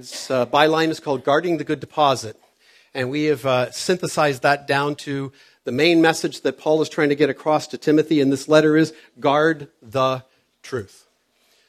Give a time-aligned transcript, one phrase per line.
[0.00, 2.40] Uh, byline is called Guarding the Good Deposit.
[2.94, 5.30] And we have uh, synthesized that down to
[5.64, 8.78] the main message that Paul is trying to get across to Timothy in this letter
[8.78, 10.24] is guard the
[10.62, 11.06] truth.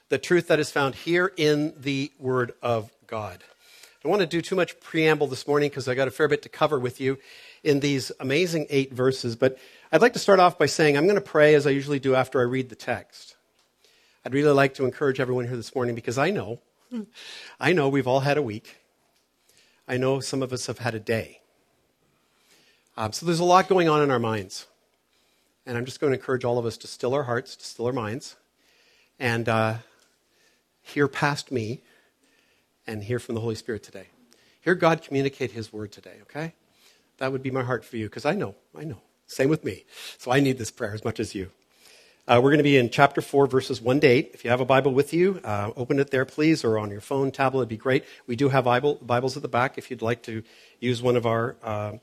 [0.08, 3.44] The truth that is found here in the Word of God.
[3.44, 6.30] I don't want to do too much preamble this morning because I got a fair
[6.30, 7.18] bit to cover with you
[7.66, 9.36] in these amazing eight verses.
[9.36, 9.58] But
[9.92, 12.16] I'd like to start off by saying I'm going to pray as I usually do
[12.16, 13.36] after I read the text.
[14.26, 16.60] I'd really like to encourage everyone here this morning because I know,
[17.60, 18.78] I know we've all had a week.
[19.88, 21.42] I know some of us have had a day.
[22.98, 24.68] Um, so there's a lot going on in our minds.
[25.66, 27.86] And I'm just going to encourage all of us to still our hearts, to still
[27.86, 28.36] our minds,
[29.20, 29.76] and uh,
[30.82, 31.82] hear past me
[32.88, 34.08] and hear from the Holy Spirit today.
[34.62, 36.54] Hear God communicate His word today, okay?
[37.18, 39.02] That would be my heart for you because I know, I know.
[39.28, 39.86] Same with me.
[40.18, 41.52] So I need this prayer as much as you.
[42.28, 44.32] Uh, we're going to be in chapter 4, verses 1 to 8.
[44.36, 47.02] If you have a Bible with you, uh, open it there, please, or on your
[47.02, 48.06] phone, tablet, it'd be great.
[48.28, 50.44] We do have Bible, Bibles at the back if you'd like to
[50.80, 51.94] use one of our uh,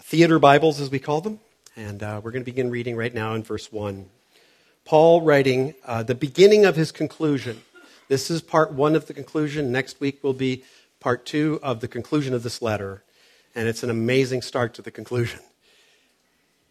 [0.00, 1.38] theater Bibles, as we call them.
[1.76, 4.06] And uh, we're going to begin reading right now in verse 1.
[4.84, 7.62] Paul writing uh, the beginning of his conclusion.
[8.08, 9.70] This is part one of the conclusion.
[9.70, 10.64] Next week will be
[10.98, 13.04] part two of the conclusion of this letter.
[13.54, 15.38] And it's an amazing start to the conclusion.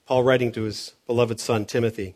[0.06, 2.16] Paul writing to his beloved son, Timothy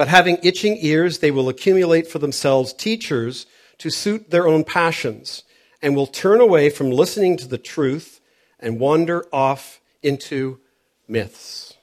[0.00, 3.44] but having itching ears, they will accumulate for themselves teachers
[3.76, 5.42] to suit their own passions
[5.82, 8.18] and will turn away from listening to the truth
[8.58, 10.58] and wander off into
[11.06, 11.74] myths.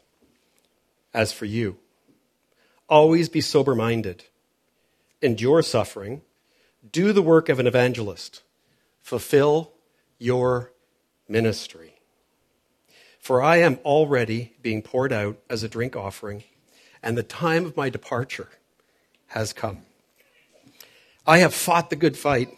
[1.13, 1.77] As for you,
[2.89, 4.23] always be sober minded,
[5.21, 6.23] endure suffering,
[6.91, 8.41] do the work of an evangelist,
[8.99, 9.73] fulfill
[10.17, 10.71] your
[11.29, 11.93] ministry.
[13.19, 16.43] For I am already being poured out as a drink offering,
[17.01, 18.49] and the time of my departure
[19.27, 19.79] has come.
[21.25, 22.49] I have fought the good fight.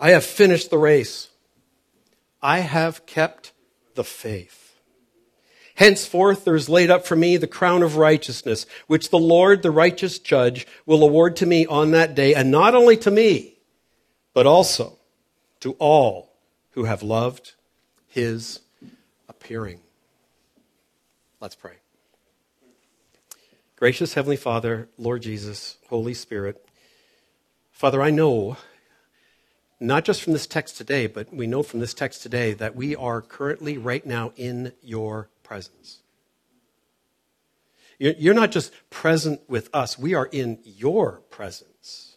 [0.00, 1.28] I have finished the race.
[2.42, 3.52] I have kept
[3.94, 4.64] the faith.
[5.76, 9.70] Henceforth there is laid up for me the crown of righteousness, which the Lord, the
[9.70, 13.58] righteous judge, will award to me on that day, and not only to me,
[14.32, 14.98] but also
[15.60, 16.32] to all
[16.70, 17.54] who have loved
[18.06, 18.60] his
[19.28, 19.80] appearing.
[21.40, 21.83] Let's pray.
[23.76, 26.64] Gracious Heavenly Father, Lord Jesus, Holy Spirit,
[27.72, 28.56] Father, I know,
[29.80, 32.94] not just from this text today, but we know from this text today that we
[32.94, 36.02] are currently, right now, in your presence.
[37.98, 42.16] You're not just present with us, we are in your presence.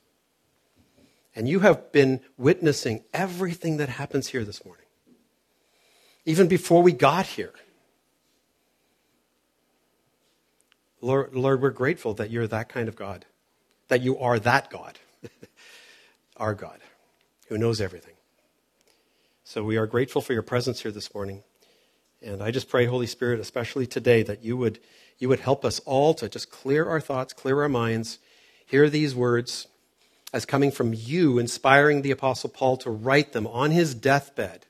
[1.36, 4.86] And you have been witnessing everything that happens here this morning,
[6.24, 7.54] even before we got here.
[11.02, 13.26] Lord, Lord, we're grateful that you're that kind of God,
[13.88, 15.00] that you are that God,
[16.38, 16.80] our God,
[17.48, 18.16] who knows everything.
[19.44, 21.44] So we are grateful for your presence here this morning.
[22.22, 24.80] And I just pray, Holy Spirit, especially today, that you would,
[25.20, 28.20] you would help us all to just clear our thoughts, clear our minds,
[28.66, 29.68] hear these words
[30.34, 34.66] as coming from you, inspiring the Apostle Paul to write them on his deathbed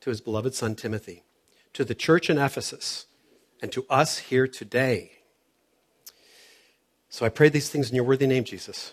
[0.00, 1.24] to his beloved son Timothy,
[1.72, 3.06] to the church in Ephesus,
[3.60, 5.12] and to us here today.
[7.08, 8.92] So I pray these things in your worthy name, Jesus.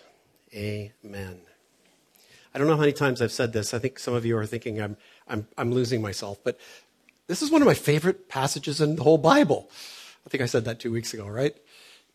[0.54, 1.40] Amen.
[2.54, 3.74] I don't know how many times I've said this.
[3.74, 6.38] I think some of you are thinking I'm I'm, I'm losing myself.
[6.44, 6.58] But
[7.26, 9.70] this is one of my favorite passages in the whole Bible.
[10.26, 11.56] I think I said that two weeks ago, right?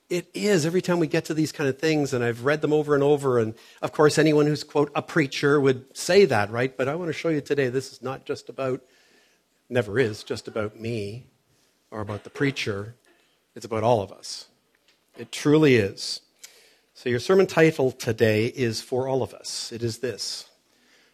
[0.10, 2.74] It is every time we get to these kind of things, and I've read them
[2.74, 3.38] over and over.
[3.38, 6.76] And of course, anyone who's, quote, a preacher would say that, right?
[6.76, 8.82] But I want to show you today this is not just about,
[9.70, 11.28] never is, just about me
[11.92, 12.96] or about the preacher.
[13.56, 14.48] It's about all of us.
[15.18, 16.22] It truly is.
[16.94, 19.72] So, your sermon title today is for all of us.
[19.72, 20.50] It is this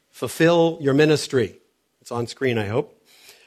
[0.09, 1.57] Fulfill Your Ministry.
[2.01, 3.03] It's on screen, I hope.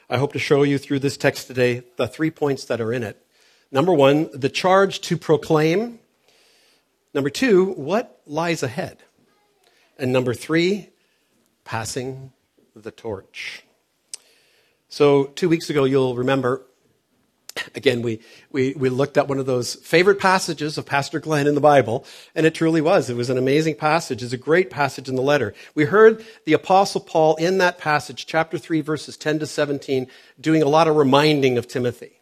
[0.09, 3.03] I hope to show you through this text today the three points that are in
[3.03, 3.23] it.
[3.71, 5.99] Number one, the charge to proclaim.
[7.13, 8.99] Number two, what lies ahead.
[9.97, 10.89] And number three,
[11.63, 12.31] passing
[12.75, 13.63] the torch.
[14.87, 16.65] So, two weeks ago, you'll remember
[17.75, 18.19] Again, we,
[18.51, 22.05] we, we looked at one of those favorite passages of Pastor Glenn in the Bible,
[22.35, 23.09] and it truly was.
[23.09, 24.23] It was an amazing passage.
[24.23, 25.53] It's a great passage in the letter.
[25.75, 30.07] We heard the Apostle Paul in that passage, chapter 3, verses 10 to 17,
[30.39, 32.19] doing a lot of reminding of Timothy.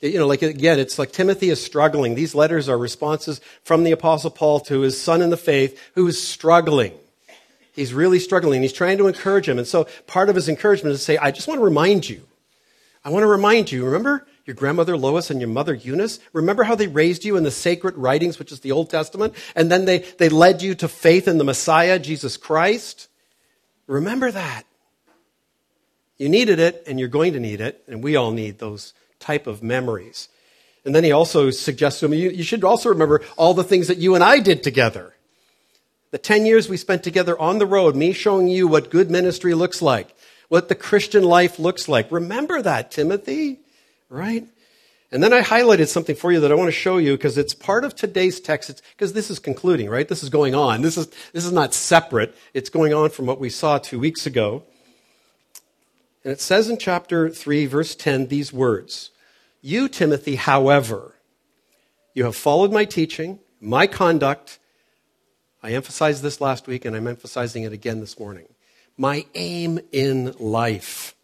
[0.00, 2.14] You know, like again, it's like Timothy is struggling.
[2.14, 6.06] These letters are responses from the Apostle Paul to his son in the faith who
[6.06, 6.94] is struggling.
[7.72, 8.62] He's really struggling.
[8.62, 9.58] He's trying to encourage him.
[9.58, 12.26] And so part of his encouragement is to say, I just want to remind you.
[13.04, 16.20] I want to remind you, remember your grandmother Lois and your mother Eunice?
[16.32, 19.34] Remember how they raised you in the sacred writings, which is the Old Testament?
[19.54, 23.08] And then they, they led you to faith in the Messiah, Jesus Christ?
[23.86, 24.64] Remember that.
[26.18, 29.46] You needed it, and you're going to need it, and we all need those type
[29.46, 30.28] of memories.
[30.84, 33.88] And then he also suggests to him, you, you should also remember all the things
[33.88, 35.14] that you and I did together.
[36.10, 39.54] The 10 years we spent together on the road, me showing you what good ministry
[39.54, 40.14] looks like,
[40.50, 42.10] what the Christian life looks like.
[42.10, 43.60] Remember that, Timothy,
[44.08, 44.44] right?
[45.12, 47.54] And then I highlighted something for you that I want to show you because it's
[47.54, 48.82] part of today's text.
[48.96, 50.08] Because this is concluding, right?
[50.08, 50.82] This is going on.
[50.82, 52.36] This is, this is not separate.
[52.52, 54.64] It's going on from what we saw two weeks ago.
[56.24, 59.12] And it says in chapter 3, verse 10, these words
[59.62, 61.14] You, Timothy, however,
[62.12, 64.58] you have followed my teaching, my conduct.
[65.62, 68.48] I emphasized this last week, and I'm emphasizing it again this morning.
[69.00, 71.14] My aim in life,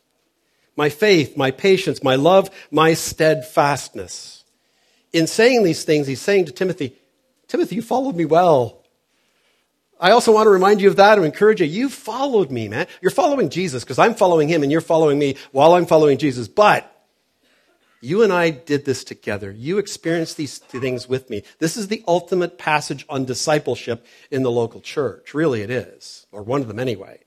[0.79, 4.45] my faith, my patience, my love, my steadfastness.
[5.13, 6.97] In saying these things, he's saying to Timothy,
[7.49, 8.83] Timothy, you followed me well.
[10.01, 11.67] I also want to remind you of that and encourage you.
[11.67, 12.87] You followed me, man.
[13.03, 16.49] You're following Jesus because I'm following him and you're following me while I'm following Jesus.
[16.49, 16.91] But
[18.01, 19.51] you and I did this together.
[19.51, 21.43] You experienced these things with me.
[21.59, 25.35] This is the ultimate passage on discipleship in the local church.
[25.35, 27.21] Really, it is, or one of them anyway.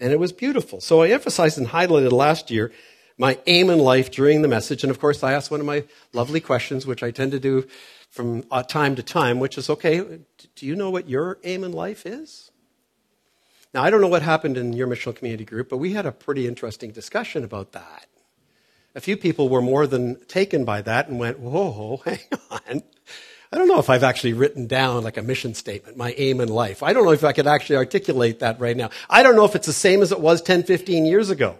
[0.00, 0.80] And it was beautiful.
[0.80, 2.72] So I emphasized and highlighted last year
[3.18, 4.82] my aim in life during the message.
[4.82, 7.66] And of course, I asked one of my lovely questions, which I tend to do
[8.08, 11.72] from uh, time to time, which is okay, do you know what your aim in
[11.72, 12.50] life is?
[13.72, 16.12] Now, I don't know what happened in your missional community group, but we had a
[16.12, 18.06] pretty interesting discussion about that.
[18.94, 22.18] A few people were more than taken by that and went, whoa, hang
[22.50, 22.82] on.
[23.52, 26.48] I don't know if I've actually written down like a mission statement, my aim in
[26.48, 26.82] life.
[26.84, 28.90] I don't know if I could actually articulate that right now.
[29.08, 31.58] I don't know if it's the same as it was 10, 15 years ago.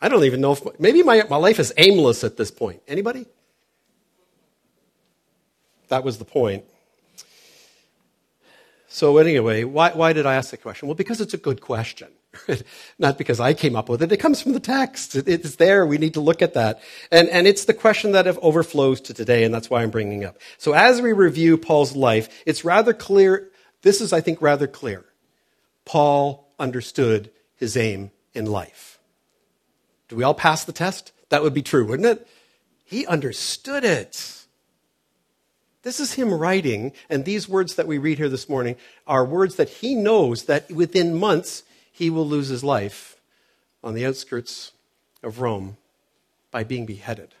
[0.00, 2.82] I don't even know if, maybe my, my life is aimless at this point.
[2.88, 3.26] Anybody?
[5.88, 6.64] That was the point.
[8.88, 10.88] So, anyway, why, why did I ask the question?
[10.88, 12.08] Well, because it's a good question.
[12.98, 14.12] Not because I came up with it.
[14.12, 15.14] It comes from the text.
[15.14, 15.86] It, it's there.
[15.86, 16.80] We need to look at that.
[17.10, 20.38] And, and it's the question that overflows to today, and that's why I'm bringing up.
[20.58, 23.50] So, as we review Paul's life, it's rather clear.
[23.82, 25.04] This is, I think, rather clear.
[25.84, 28.98] Paul understood his aim in life.
[30.08, 31.12] Do we all pass the test?
[31.28, 32.26] That would be true, wouldn't it?
[32.84, 34.38] He understood it.
[35.82, 38.76] This is him writing, and these words that we read here this morning
[39.06, 41.62] are words that he knows that within months
[41.98, 43.16] he will lose his life
[43.82, 44.70] on the outskirts
[45.24, 45.76] of Rome
[46.52, 47.34] by being beheaded.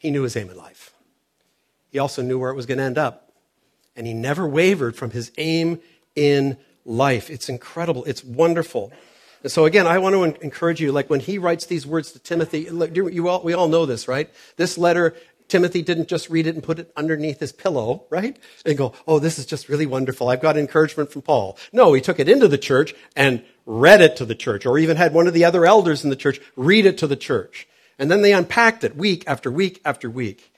[0.00, 0.92] He knew his aim in life.
[1.92, 3.32] He also knew where it was going to end up,
[3.94, 5.78] and he never wavered from his aim
[6.16, 7.30] in life.
[7.30, 8.02] It's incredible.
[8.06, 8.92] It's wonderful.
[9.44, 12.18] And so again, I want to encourage you, like when he writes these words to
[12.18, 14.28] Timothy, you all, we all know this, right?
[14.56, 15.14] This letter
[15.48, 18.36] Timothy didn't just read it and put it underneath his pillow, right?
[18.64, 20.28] And go, oh, this is just really wonderful.
[20.28, 21.58] I've got encouragement from Paul.
[21.72, 24.96] No, he took it into the church and read it to the church, or even
[24.96, 27.68] had one of the other elders in the church read it to the church.
[27.98, 30.52] And then they unpacked it week after week after week.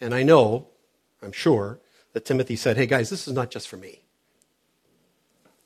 [0.00, 0.68] And I know,
[1.22, 1.80] I'm sure,
[2.12, 4.02] that Timothy said, hey guys, this is not just for me.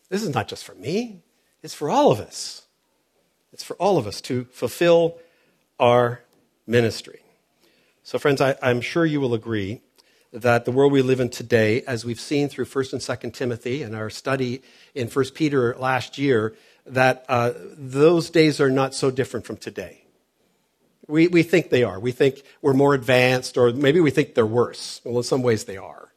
[0.09, 1.23] This is not just for me.
[1.63, 2.63] It's for all of us.
[3.53, 5.19] It's for all of us to fulfill
[5.79, 6.23] our
[6.67, 7.21] ministry.
[8.05, 9.81] So, friends, I, am sure you will agree
[10.33, 13.85] that the world we live in today, as we've seen through 1st and 2nd Timothy
[13.85, 14.61] and our study
[14.93, 20.03] in 1st Peter last year, that uh, those days are not so different from today.
[21.07, 22.01] We, we think they are.
[22.01, 25.01] We think we're more advanced, or maybe we think they're worse.
[25.05, 26.13] Well, in some ways they are.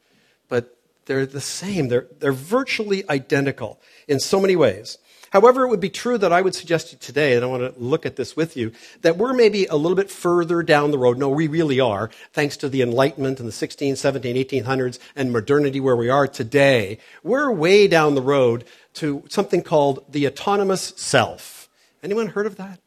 [0.50, 0.76] But
[1.06, 1.90] they're the same.
[1.90, 4.98] They're, they're virtually identical in so many ways.
[5.32, 7.82] However, it would be true that I would suggest you today, and I want to
[7.82, 11.18] look at this with you, that we're maybe a little bit further down the road.
[11.18, 15.80] No, we really are, thanks to the Enlightenment in the 16, 17, 1800s and modernity
[15.80, 17.00] where we are today.
[17.24, 18.66] We're way down the road
[18.96, 21.70] to something called the autonomous self.
[22.04, 22.80] Anyone heard of that?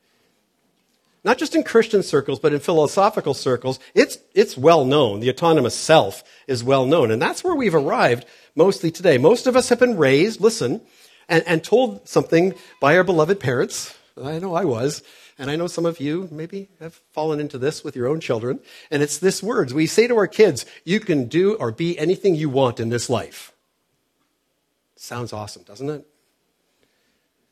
[1.24, 5.20] Not just in Christian circles, but in philosophical circles, it's, it's well known.
[5.20, 7.10] The autonomous self is well known.
[7.10, 9.18] And that's where we've arrived mostly today.
[9.18, 10.80] Most of us have been raised, listen,
[11.28, 13.96] and, and told something by our beloved parents.
[14.22, 15.02] I know I was.
[15.38, 18.58] And I know some of you maybe have fallen into this with your own children.
[18.90, 19.72] And it's this words.
[19.72, 23.08] We say to our kids, you can do or be anything you want in this
[23.08, 23.52] life.
[24.96, 26.06] Sounds awesome, doesn't it?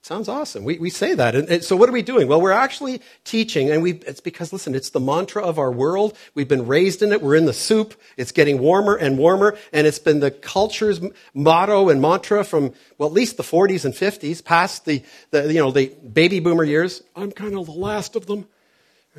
[0.07, 0.63] Sounds awesome.
[0.63, 1.35] We, we say that.
[1.35, 2.29] And, and, so what are we doing?
[2.29, 6.17] Well, we're actually teaching, and we, it's because, listen, it's the mantra of our world.
[6.33, 7.21] We've been raised in it.
[7.21, 7.93] We're in the soup.
[8.17, 11.01] It's getting warmer and warmer, and it's been the culture's
[11.35, 15.59] motto and mantra from, well, at least the 40s and 50s, past the, the you
[15.59, 17.03] know, the baby boomer years.
[17.17, 18.47] I'm kind of the last of them.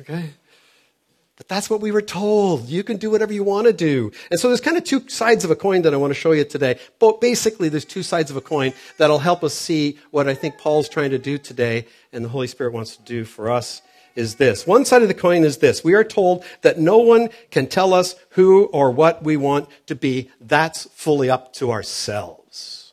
[0.00, 0.30] Okay?
[1.38, 2.68] But that's what we were told.
[2.68, 4.10] You can do whatever you want to do.
[4.32, 6.32] And so there's kind of two sides of a coin that I want to show
[6.32, 6.80] you today.
[6.98, 10.58] But basically, there's two sides of a coin that'll help us see what I think
[10.58, 13.82] Paul's trying to do today and the Holy Spirit wants to do for us
[14.16, 14.66] is this.
[14.66, 15.84] One side of the coin is this.
[15.84, 19.94] We are told that no one can tell us who or what we want to
[19.94, 20.32] be.
[20.40, 22.92] That's fully up to ourselves.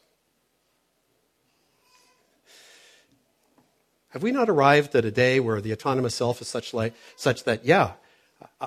[4.09, 7.43] Have we not arrived at a day where the autonomous self is such, like, such
[7.45, 7.93] that, yeah,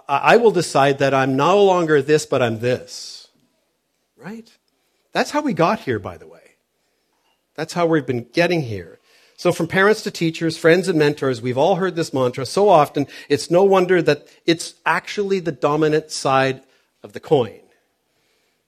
[0.09, 3.29] I will decide that I'm no longer this, but I'm this.
[4.17, 4.51] Right?
[5.13, 6.57] That's how we got here, by the way.
[7.55, 8.99] That's how we've been getting here.
[9.37, 13.07] So from parents to teachers, friends and mentors, we've all heard this mantra so often,
[13.29, 16.63] it's no wonder that it's actually the dominant side
[17.03, 17.61] of the coin.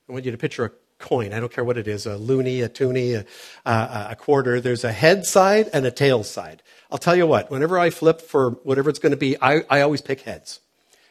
[0.09, 1.33] I want you to picture a coin.
[1.33, 3.27] I don't care what it is, a loonie, a toonie, a,
[3.65, 4.61] a, a quarter.
[4.61, 6.63] There's a head side and a tail side.
[6.91, 9.81] I'll tell you what, whenever I flip for whatever it's going to be, I, I
[9.81, 10.61] always pick heads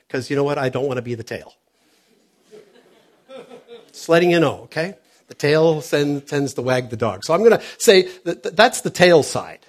[0.09, 0.57] because you know what?
[0.57, 1.53] I don't want to be the tail.
[3.89, 4.95] Just letting you know, okay?
[5.27, 7.23] The tail tends to wag the dog.
[7.23, 9.67] So I'm going to say that that's the tail side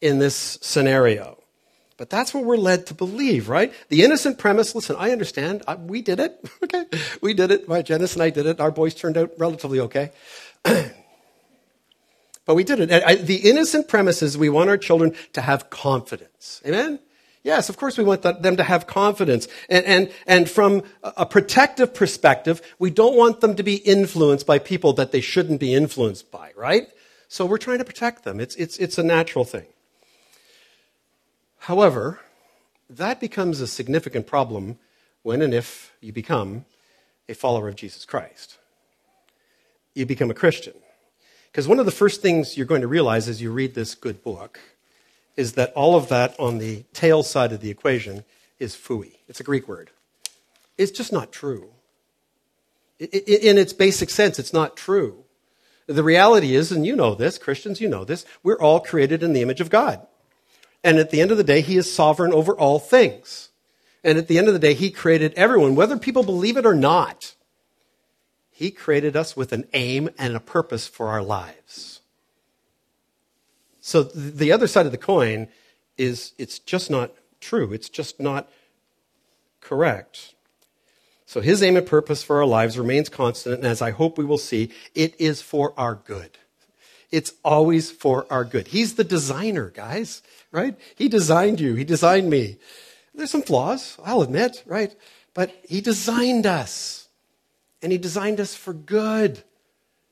[0.00, 1.38] in this scenario.
[1.96, 3.72] But that's what we're led to believe, right?
[3.88, 5.62] The innocent premise, listen, I understand.
[5.68, 6.86] I, we did it, okay?
[7.22, 7.68] We did it.
[7.68, 8.58] My Janice and I did it.
[8.58, 10.10] Our boys turned out relatively okay.
[10.64, 10.94] but
[12.48, 12.90] we did it.
[12.90, 16.60] I, the innocent premise is we want our children to have confidence.
[16.66, 16.98] Amen?
[17.42, 19.48] Yes, of course we want them to have confidence.
[19.70, 24.58] And, and, and from a protective perspective, we don't want them to be influenced by
[24.58, 26.88] people that they shouldn't be influenced by, right?
[27.28, 28.40] So we're trying to protect them.
[28.40, 29.66] It's, it's, it's a natural thing.
[31.60, 32.20] However,
[32.90, 34.78] that becomes a significant problem
[35.22, 36.64] when and if you become
[37.28, 38.58] a follower of Jesus Christ.
[39.94, 40.74] You become a Christian.
[41.50, 44.22] Because one of the first things you're going to realize as you read this good
[44.22, 44.58] book
[45.36, 48.24] is that all of that on the tail side of the equation
[48.58, 49.16] is phooey.
[49.28, 49.90] It's a Greek word.
[50.76, 51.70] It's just not true.
[52.98, 55.24] In its basic sense, it's not true.
[55.86, 59.32] The reality is, and you know this, Christians, you know this, we're all created in
[59.32, 60.06] the image of God.
[60.84, 63.48] And at the end of the day, He is sovereign over all things.
[64.04, 66.74] And at the end of the day, He created everyone, whether people believe it or
[66.74, 67.34] not.
[68.50, 71.99] He created us with an aim and a purpose for our lives.
[73.90, 75.48] So the other side of the coin
[75.98, 77.72] is it's just not true.
[77.72, 78.48] It's just not
[79.60, 80.36] correct.
[81.26, 84.24] So his aim and purpose for our lives remains constant, and as I hope we
[84.24, 86.38] will see, it is for our good.
[87.10, 88.68] It's always for our good.
[88.68, 90.78] He's the designer, guys, right?
[90.94, 91.74] He designed you.
[91.74, 92.58] He designed me.
[93.12, 94.94] There's some flaws, I'll admit, right?
[95.34, 97.08] But he designed us.
[97.82, 99.42] And he designed us for good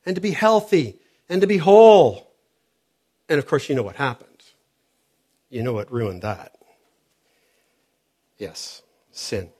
[0.05, 2.28] and to be healthy and to be whole.
[3.29, 4.29] And of course, you know what happened.
[5.51, 6.57] You know what ruined that.
[8.39, 9.51] Yes, sin.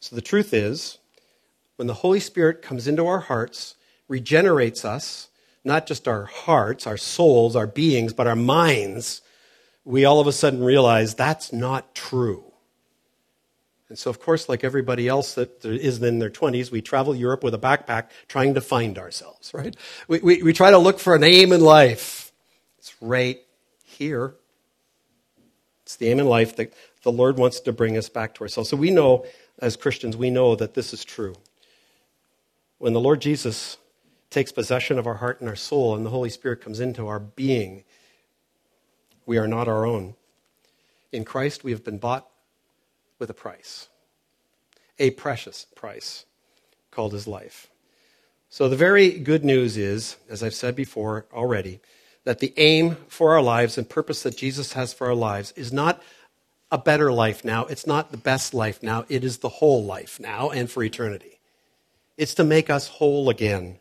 [0.00, 0.98] So the truth is,
[1.76, 3.76] when the Holy Spirit comes into our hearts,
[4.08, 5.28] regenerates us,
[5.64, 9.22] not just our hearts, our souls, our beings, but our minds,
[9.84, 12.44] we all of a sudden realize that's not true.
[13.88, 17.42] And so, of course, like everybody else that is in their 20s, we travel Europe
[17.42, 19.76] with a backpack trying to find ourselves, right?
[20.06, 22.29] We, we, we try to look for an aim in life.
[22.80, 23.38] It's right
[23.84, 24.34] here.
[25.82, 26.72] It's the aim in life that
[27.02, 28.70] the Lord wants to bring us back to ourselves.
[28.70, 29.26] So we know,
[29.58, 31.34] as Christians, we know that this is true.
[32.78, 33.76] When the Lord Jesus
[34.30, 37.20] takes possession of our heart and our soul, and the Holy Spirit comes into our
[37.20, 37.84] being,
[39.26, 40.14] we are not our own.
[41.12, 42.28] In Christ, we have been bought
[43.18, 43.90] with a price,
[44.98, 46.24] a precious price
[46.90, 47.68] called his life.
[48.48, 51.80] So the very good news is, as I've said before already,
[52.30, 55.72] that the aim for our lives and purpose that Jesus has for our lives is
[55.72, 56.00] not
[56.70, 57.64] a better life now.
[57.64, 59.04] It's not the best life now.
[59.08, 61.40] It is the whole life now and for eternity.
[62.16, 63.80] It's to make us whole again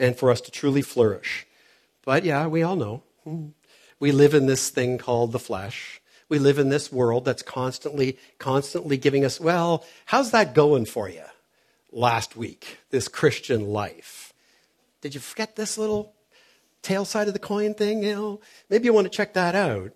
[0.00, 1.46] and for us to truly flourish.
[2.04, 3.04] But yeah, we all know.
[3.22, 3.50] Hmm.
[4.00, 6.00] We live in this thing called the flesh.
[6.28, 11.08] We live in this world that's constantly, constantly giving us, well, how's that going for
[11.08, 11.22] you
[11.92, 14.32] last week, this Christian life?
[15.02, 16.16] Did you forget this little
[16.82, 19.92] tail side of the coin thing, you know, maybe you want to check that out.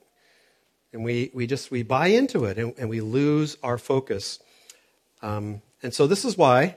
[0.93, 4.39] And we, we just we buy into it and, and we lose our focus.
[5.21, 6.77] Um, and so this is why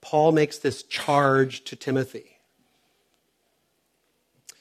[0.00, 2.38] Paul makes this charge to Timothy.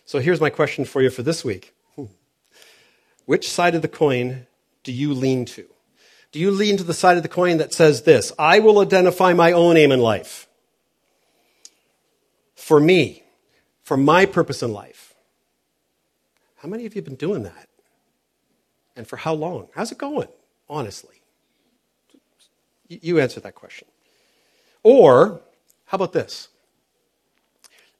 [0.06, 1.74] So here's my question for you for this week.
[3.26, 4.48] Which side of the coin
[4.84, 5.66] do you lean to?
[6.32, 9.34] Do you lean to the side of the coin that says this I will identify
[9.34, 10.48] my own aim in life?
[12.56, 13.24] For me,
[13.88, 15.13] for my purpose in life.
[16.58, 17.70] How many of you have been doing that?
[18.98, 19.70] And for how long?
[19.74, 20.27] How's it going,
[20.67, 21.22] honestly?
[22.89, 23.88] You answer that question.
[24.84, 25.39] Or,
[25.86, 26.50] how about this?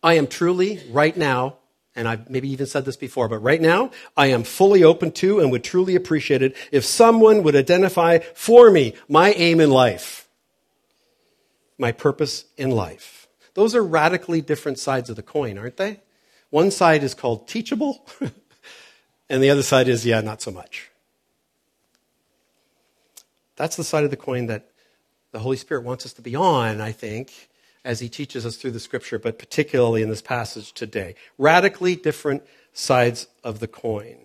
[0.04, 1.56] I am truly, right now,
[1.96, 5.40] and I've maybe even said this before, but right now, I am fully open to
[5.40, 10.28] and would truly appreciate it if someone would identify for me my aim in life,
[11.78, 13.27] my purpose in life.
[13.58, 16.02] Those are radically different sides of the coin, aren't they?
[16.52, 18.08] One side is called teachable,
[19.30, 20.92] and the other side is, yeah, not so much.
[23.56, 24.70] That's the side of the coin that
[25.32, 27.50] the Holy Spirit wants us to be on, I think,
[27.84, 31.16] as he teaches us through the scripture, but particularly in this passage today.
[31.40, 34.18] Radically different sides of the coin.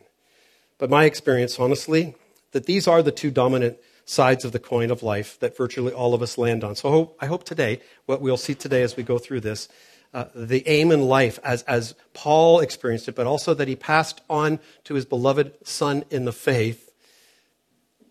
[0.77, 2.17] But my experience, honestly,
[2.51, 6.15] that these are the two dominant sides of the coin of life that virtually all
[6.15, 6.75] of us land on.
[6.75, 9.69] So I hope today, what we'll see today as we go through this,
[10.15, 14.21] uh, the aim in life as, as Paul experienced it, but also that he passed
[14.29, 16.91] on to his beloved son in the faith,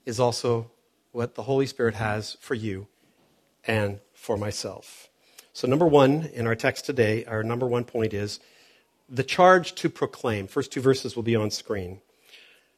[0.05, 0.71] is also
[1.11, 2.87] what the Holy Spirit has for you
[3.65, 5.09] and for myself.
[5.53, 8.39] So, number one in our text today, our number one point is
[9.09, 10.47] the charge to proclaim.
[10.47, 12.01] First two verses will be on screen.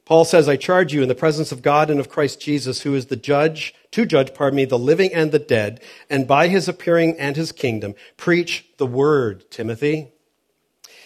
[0.05, 2.93] Paul says, I charge you in the presence of God and of Christ Jesus, who
[2.93, 6.67] is the judge, to judge, pardon me, the living and the dead, and by his
[6.67, 10.11] appearing and his kingdom, preach the word, Timothy.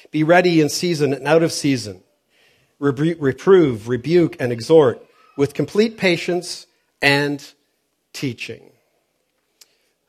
[0.10, 2.02] Be ready in season and out of season.
[2.80, 6.66] Reprove, rebuke, and exhort with complete patience
[7.02, 7.54] and
[8.14, 8.72] teaching.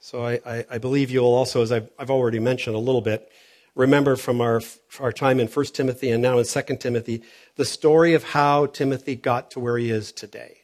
[0.00, 3.30] So I, I, I believe you'll also, as I've, I've, already mentioned a little bit,
[3.78, 4.60] remember from our,
[4.98, 7.22] our time in 1 Timothy and now in 2 Timothy,
[7.54, 10.58] the story of how Timothy got to where he is today.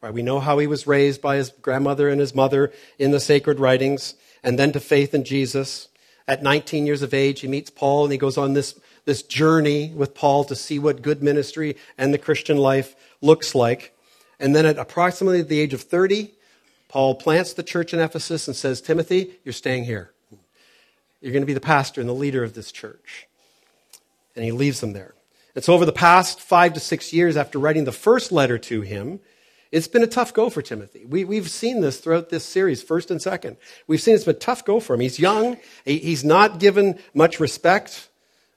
[0.00, 3.20] Right, we know how he was raised by his grandmother and his mother in the
[3.20, 5.88] sacred writings, and then to faith in Jesus.
[6.26, 9.92] At 19 years of age, he meets Paul and he goes on this, this journey
[9.94, 13.94] with Paul to see what good ministry and the Christian life looks like.
[14.40, 16.32] And then at approximately the age of 30,
[16.88, 20.12] Paul plants the church in Ephesus and says, Timothy, you're staying here.
[21.20, 23.26] You're going to be the pastor and the leader of this church.
[24.36, 25.14] And he leaves them there.
[25.54, 28.82] And so, over the past five to six years after writing the first letter to
[28.82, 29.18] him,
[29.72, 31.04] it's been a tough go for Timothy.
[31.04, 33.56] We, have seen this throughout this series, first and second.
[33.86, 35.00] We've seen it's been a tough go for him.
[35.00, 35.58] He's young.
[35.84, 38.08] he's not given much respect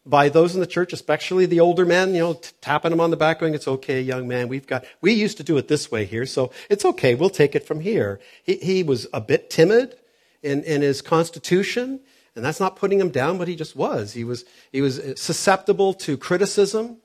[0.06, 3.12] by those in the church, especially the older men, you know, t- tapping him on
[3.12, 4.48] the back, going, "It's okay, young man.
[4.48, 4.86] We've got.
[5.00, 7.14] We used to do it this way here, so it's okay.
[7.14, 9.96] We'll take it from here." He, he was a bit timid
[10.42, 12.00] in, in his constitution,
[12.36, 14.14] and that's not putting him down, but he just was.
[14.14, 16.98] He was he was susceptible to criticism,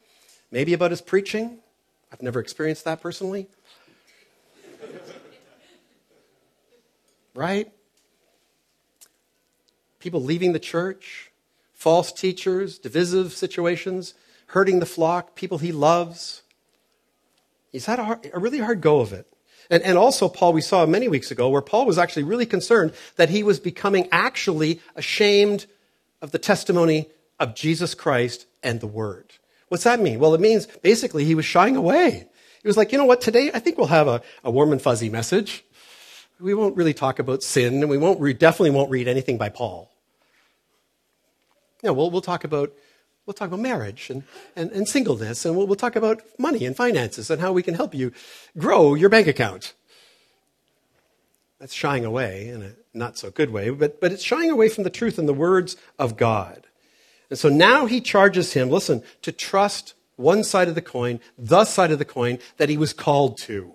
[0.50, 1.58] maybe about his preaching.
[2.12, 3.48] I've never experienced that personally.
[7.34, 7.72] right?
[9.98, 11.30] People leaving the church
[11.76, 14.14] false teachers, divisive situations,
[14.46, 16.42] hurting the flock, people he loves.
[17.70, 19.26] He's had a, hard, a really hard go of it.
[19.70, 22.92] And, and also, Paul, we saw many weeks ago where Paul was actually really concerned
[23.16, 25.66] that he was becoming actually ashamed
[26.22, 29.32] of the testimony of Jesus Christ and the Word.
[29.68, 30.18] What's that mean?
[30.18, 32.28] Well, it means basically he was shying away.
[32.62, 34.80] He was like, you know what, today I think we'll have a, a warm and
[34.80, 35.64] fuzzy message.
[36.38, 39.48] We won't really talk about sin, and we won't re- definitely won't read anything by
[39.48, 39.90] Paul.
[41.82, 42.72] You know, we'll, we'll talk about
[43.26, 44.22] we'll talk about marriage and,
[44.54, 47.74] and, and singleness, and we'll, we'll talk about money and finances and how we can
[47.74, 48.12] help you
[48.56, 49.74] grow your bank account.
[51.58, 54.84] That's shying away in a not so good way, but, but it's shying away from
[54.84, 56.66] the truth and the words of God.
[57.28, 61.64] And so now he charges him, listen, to trust one side of the coin, the
[61.64, 63.74] side of the coin that he was called to.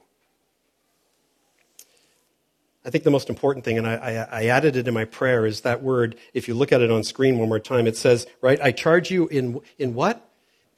[2.84, 5.46] I think the most important thing, and I, I, I, added it in my prayer,
[5.46, 6.16] is that word.
[6.34, 9.12] If you look at it on screen one more time, it says, right, I charge
[9.12, 10.28] you in, in what?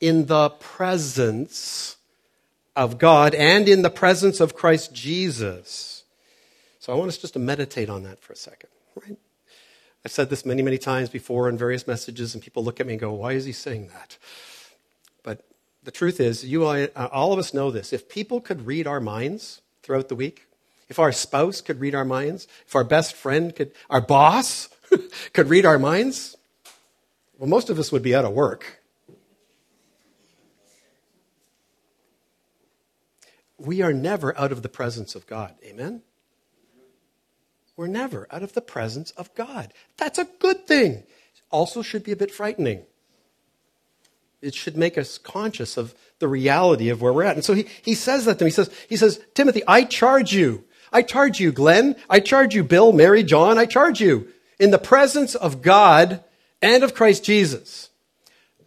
[0.01, 1.95] In the presence
[2.75, 6.03] of God and in the presence of Christ Jesus.
[6.79, 8.69] So I want us just to meditate on that for a second,
[9.01, 9.17] right?
[10.05, 12.93] I've said this many, many times before in various messages, and people look at me
[12.93, 14.17] and go, why is he saying that?
[15.23, 15.45] But
[15.83, 17.93] the truth is, you all of us know this.
[17.93, 20.47] If people could read our minds throughout the week,
[20.93, 24.69] if our spouse could read our minds, if our best friend could, our boss
[25.33, 26.37] could read our minds,
[27.37, 28.83] well, most of us would be out of work.
[33.65, 35.55] we are never out of the presence of God.
[35.63, 36.01] Amen?
[37.75, 39.73] We're never out of the presence of God.
[39.97, 41.03] That's a good thing.
[41.49, 42.83] Also, should be a bit frightening.
[44.41, 47.35] It should make us conscious of the reality of where we're at.
[47.35, 48.47] And so he, he says that to him.
[48.47, 50.65] He says, he says, Timothy, I charge you.
[50.93, 51.95] I charge you, Glenn.
[52.09, 53.57] I charge you, Bill, Mary, John.
[53.57, 54.27] I charge you
[54.59, 56.23] in the presence of God
[56.61, 57.89] and of Christ Jesus.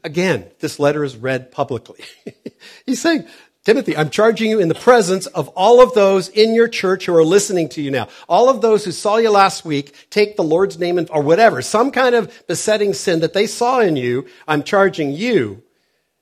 [0.04, 2.04] Again, this letter is read publicly.
[2.86, 3.26] He's saying,
[3.64, 7.16] Timothy, I'm charging you in the presence of all of those in your church who
[7.16, 8.06] are listening to you now.
[8.28, 11.90] All of those who saw you last week take the Lord's name or whatever, some
[11.90, 14.26] kind of besetting sin that they saw in you.
[14.46, 15.64] I'm charging you.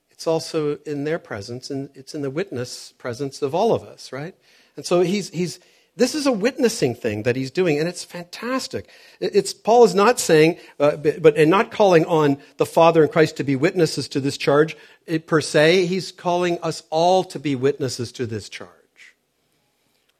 [0.09, 4.11] It's also in their presence and it's in the witness presence of all of us,
[4.11, 4.33] right?
[4.75, 5.59] And so he's, he's,
[5.97, 8.89] this is a witnessing thing that he's doing, and it's fantastic.
[9.21, 13.37] It's, Paul is not saying, uh, but, and not calling on the Father and Christ
[13.37, 15.85] to be witnesses to this charge it, per se.
[15.85, 18.69] He's calling us all to be witnesses to this charge.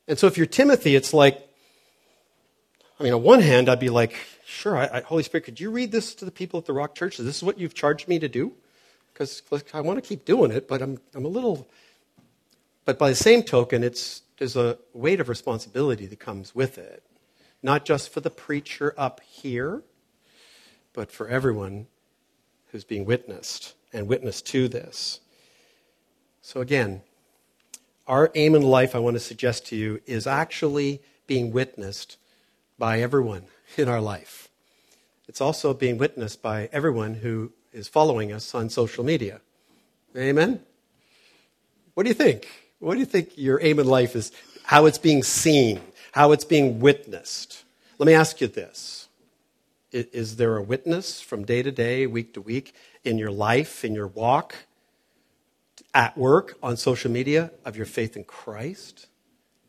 [0.08, 1.46] And so if you're Timothy, it's like,
[2.98, 5.72] I mean, on one hand, I'd be like, sure, I, I, Holy Spirit, could you
[5.72, 7.18] read this to the people at the Rock Church?
[7.18, 8.54] This is what you've charged me to do?
[9.12, 9.42] Because
[9.74, 11.68] I want to keep doing it, but I'm, I'm a little.
[12.86, 17.04] But by the same token, it's there's a weight of responsibility that comes with it,
[17.64, 19.84] not just for the preacher up here,
[20.94, 21.88] but for everyone
[22.72, 25.20] who's being witnessed and witnessed to this.
[26.42, 27.02] So, again,
[28.08, 32.18] our aim in life, I want to suggest to you, is actually being witnessed
[32.78, 33.44] by everyone
[33.78, 34.50] in our life.
[35.28, 39.42] It's also being witnessed by everyone who is following us on social media.
[40.16, 40.62] Amen?
[41.94, 42.65] What do you think?
[42.80, 44.32] What do you think your aim in life is?
[44.64, 47.64] How it's being seen, how it's being witnessed.
[47.98, 49.08] Let me ask you this
[49.92, 53.94] Is there a witness from day to day, week to week, in your life, in
[53.96, 54.56] your walk,
[55.94, 59.08] at work, on social media, of your faith in Christ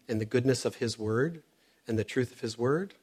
[0.09, 1.43] and the goodness of His Word
[1.87, 2.95] and the truth of His Word?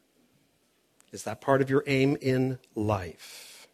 [1.12, 3.68] Is that part of your aim in life?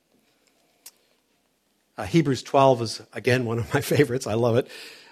[1.98, 4.28] Uh, Hebrews 12 is, again, one of my favorites.
[4.28, 4.68] I love it.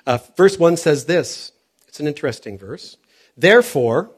[0.07, 1.51] Uh, verse 1 says this
[1.89, 2.95] it's an interesting verse.
[3.35, 4.11] Therefore,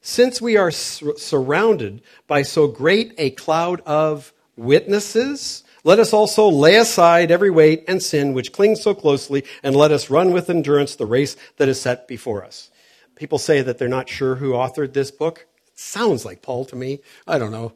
[0.00, 6.48] since we are sur- surrounded by so great a cloud of witnesses, let us also
[6.48, 10.48] lay aside every weight and sin which clings so closely, and let us run with
[10.48, 12.70] endurance the race that is set before us.
[13.14, 15.46] People say that they're not sure who authored this book.
[15.66, 17.00] It sounds like Paul to me.
[17.26, 17.74] I don't know.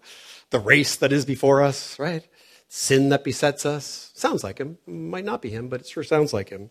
[0.48, 2.26] The race that is before us, right?
[2.68, 4.12] Sin that besets us.
[4.14, 4.78] Sounds like him.
[4.86, 6.70] Might not be him, but it sure sounds like him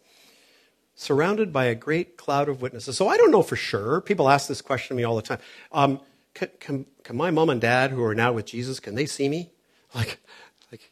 [0.96, 2.98] surrounded by a great cloud of witnesses.
[2.98, 4.02] So I don't know for sure.
[4.02, 5.40] People ask this question to me all the time.
[5.72, 6.00] Um,
[6.34, 9.30] can, can, can, my mom and dad, who are now with Jesus, can they see
[9.30, 9.50] me?
[9.96, 10.20] Like,
[10.72, 10.92] like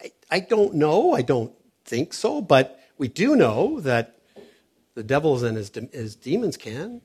[0.00, 1.12] I, I don't know.
[1.12, 1.52] I don't
[1.84, 2.40] think so.
[2.40, 4.16] But we do know that
[4.94, 7.00] the devils and his, his demons can.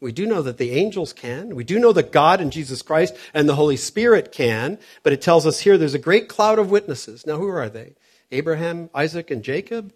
[0.00, 1.54] We do know that the angels can.
[1.54, 4.78] We do know that God and Jesus Christ and the Holy Spirit can.
[5.02, 7.24] But it tells us here there's a great cloud of witnesses.
[7.26, 7.94] Now, who are they?
[8.30, 9.94] Abraham, Isaac, and Jacob?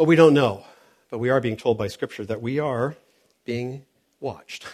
[0.00, 0.64] Well, we don't know,
[1.10, 2.96] but we are being told by Scripture that we are
[3.44, 3.84] being
[4.18, 4.64] watched.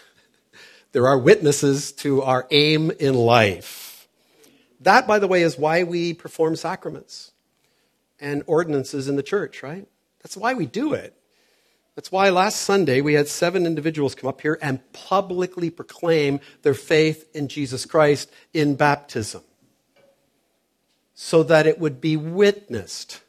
[0.93, 4.07] there are witnesses to our aim in life.
[4.83, 7.33] That, by the way, is why we perform sacraments
[8.21, 9.89] and ordinances in the church, right?
[10.23, 11.13] That's why we do it.
[11.97, 16.73] That's why last Sunday we had seven individuals come up here and publicly proclaim their
[16.73, 19.43] faith in Jesus Christ in baptism
[21.15, 23.23] so that it would be witnessed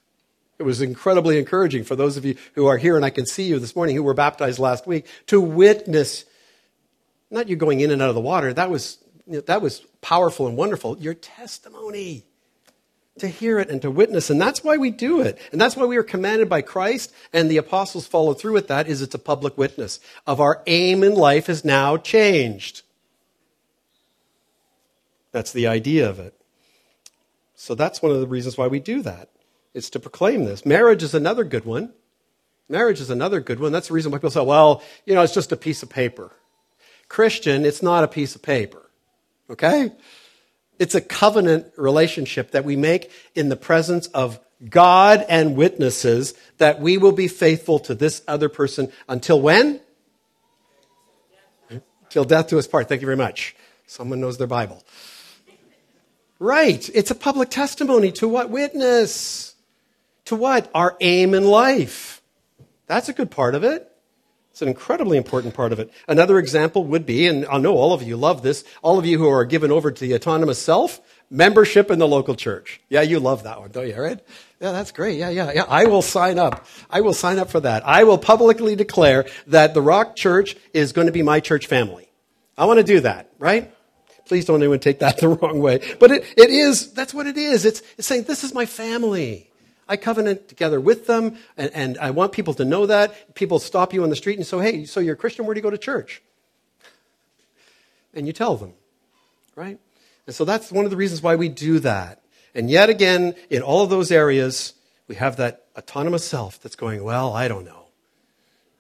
[0.60, 3.44] it was incredibly encouraging for those of you who are here, and I can see
[3.44, 6.26] you this morning who were baptized last week, to witness
[7.30, 8.54] not you going in and out of the water.
[8.54, 10.98] That was, that was powerful and wonderful.
[10.98, 12.24] Your testimony.
[13.20, 14.30] To hear it and to witness.
[14.30, 15.40] And that's why we do it.
[15.52, 18.88] And that's why we are commanded by Christ, and the apostles follow through with that,
[18.88, 22.84] is it's a public witness of our aim in life has now changed.
[25.32, 26.36] That's the idea of it.
[27.56, 29.30] So that's one of the reasons why we do that.
[29.78, 30.66] It's to proclaim this.
[30.66, 31.94] Marriage is another good one.
[32.68, 33.72] Marriage is another good one.
[33.72, 36.32] That's the reason why people say, well, you know, it's just a piece of paper.
[37.08, 38.90] Christian, it's not a piece of paper.
[39.52, 39.92] Okay?
[40.80, 46.82] It's a covenant relationship that we make in the presence of God and witnesses that
[46.82, 49.80] we will be faithful to this other person until when?
[52.10, 52.90] Till death do us part.
[52.90, 53.56] Thank you very much.
[53.86, 54.84] Someone knows their Bible.
[56.40, 56.90] Right.
[56.96, 59.54] It's a public testimony to what witness?
[60.28, 60.70] To what?
[60.74, 62.22] Our aim in life.
[62.86, 63.92] That's a good part of it.
[64.52, 65.92] It's an incredibly important part of it.
[66.08, 69.20] Another example would be, and I know all of you love this, all of you
[69.20, 72.82] who are given over to the autonomous self, membership in the local church.
[72.90, 74.20] Yeah, you love that one, don't you, right?
[74.60, 75.20] Yeah, that's great.
[75.20, 75.66] Yeah, yeah, yeah.
[75.68, 76.66] I will sign up.
[76.90, 77.86] I will sign up for that.
[77.86, 82.10] I will publicly declare that the Rock Church is going to be my church family.
[82.58, 83.72] I want to do that, right?
[84.26, 85.82] Please don't anyone take that the wrong way.
[86.00, 87.66] But it, it is, that's what it is.
[87.66, 89.47] It's, it's saying, this is my family.
[89.90, 93.36] I covenant together with them, and, and I want people to know that.
[93.36, 95.60] People stop you on the street and say, hey, so you're a Christian, where do
[95.60, 96.22] you go to church?
[98.14, 98.74] And you tell them,
[99.56, 99.80] right?
[100.26, 102.22] And so that's one of the reasons why we do that.
[102.54, 104.74] And yet again, in all of those areas,
[105.08, 107.86] we have that autonomous self that's going, well, I don't know.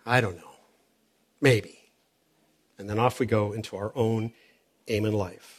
[0.06, 0.44] I don't know.
[1.40, 1.78] Maybe.
[2.78, 4.34] And then off we go into our own
[4.88, 5.57] aim in life.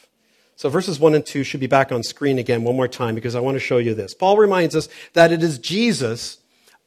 [0.59, 3.33] So verses 1 and 2 should be back on screen again one more time because
[3.33, 4.13] I want to show you this.
[4.13, 6.39] Paul reminds us that it is Jesus,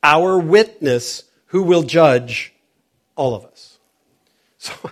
[0.03, 2.53] our witness, who will judge
[3.17, 3.79] all of us.
[4.59, 4.75] So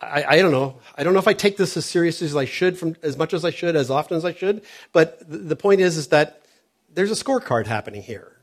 [0.00, 0.80] I, I, don't know.
[0.96, 3.34] I don't know if I take this as seriously as I should, from as much
[3.34, 4.62] as I should, as often as I should.
[4.94, 6.46] But the point is, is that
[6.94, 8.38] there's a scorecard happening here.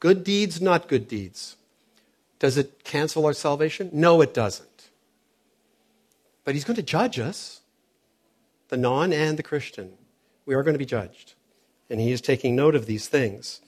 [0.00, 1.56] Good deeds, not good deeds.
[2.44, 3.88] Does it cancel our salvation?
[3.94, 4.90] No, it doesn't.
[6.44, 7.62] But he's going to judge us,
[8.68, 9.92] the non and the Christian.
[10.44, 11.32] We are going to be judged.
[11.88, 13.62] And he is taking note of these things.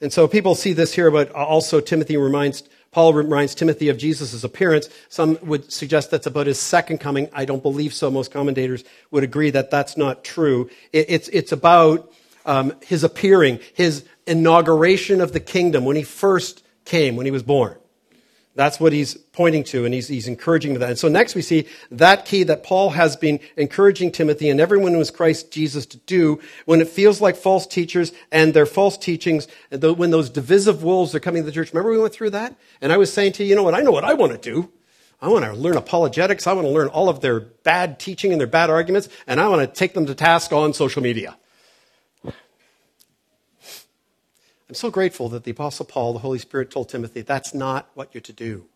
[0.00, 4.44] And so people see this here, but also Timothy reminds, Paul reminds Timothy of Jesus'
[4.44, 4.88] appearance.
[5.08, 7.28] Some would suggest that's about his second coming.
[7.32, 8.08] I don't believe so.
[8.08, 10.70] Most commentators would agree that that's not true.
[10.92, 12.12] It's, it's about
[12.46, 17.42] um, his appearing, his inauguration of the kingdom when he first came, when he was
[17.42, 17.79] born.
[18.56, 20.88] That's what he's pointing to, and he's, he's encouraging that.
[20.90, 24.92] And so next we see that key that Paul has been encouraging Timothy and everyone
[24.92, 28.98] who is Christ Jesus to do when it feels like false teachers and their false
[28.98, 31.72] teachings, and when those divisive wolves are coming to the church.
[31.72, 32.56] Remember we went through that?
[32.80, 33.74] And I was saying to you, you know what?
[33.74, 34.70] I know what I want to do.
[35.22, 36.46] I want to learn apologetics.
[36.46, 39.48] I want to learn all of their bad teaching and their bad arguments, and I
[39.48, 41.36] want to take them to task on social media.
[44.70, 48.14] I'm so grateful that the Apostle Paul, the Holy Spirit, told Timothy, that's not what
[48.14, 48.66] you're to do.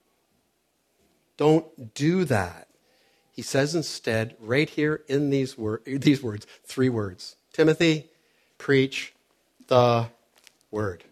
[1.36, 2.66] Don't do that.
[3.30, 8.10] He says instead, right here in these, wor- these words, three words Timothy,
[8.58, 9.12] preach
[9.68, 10.06] the
[10.72, 11.04] word.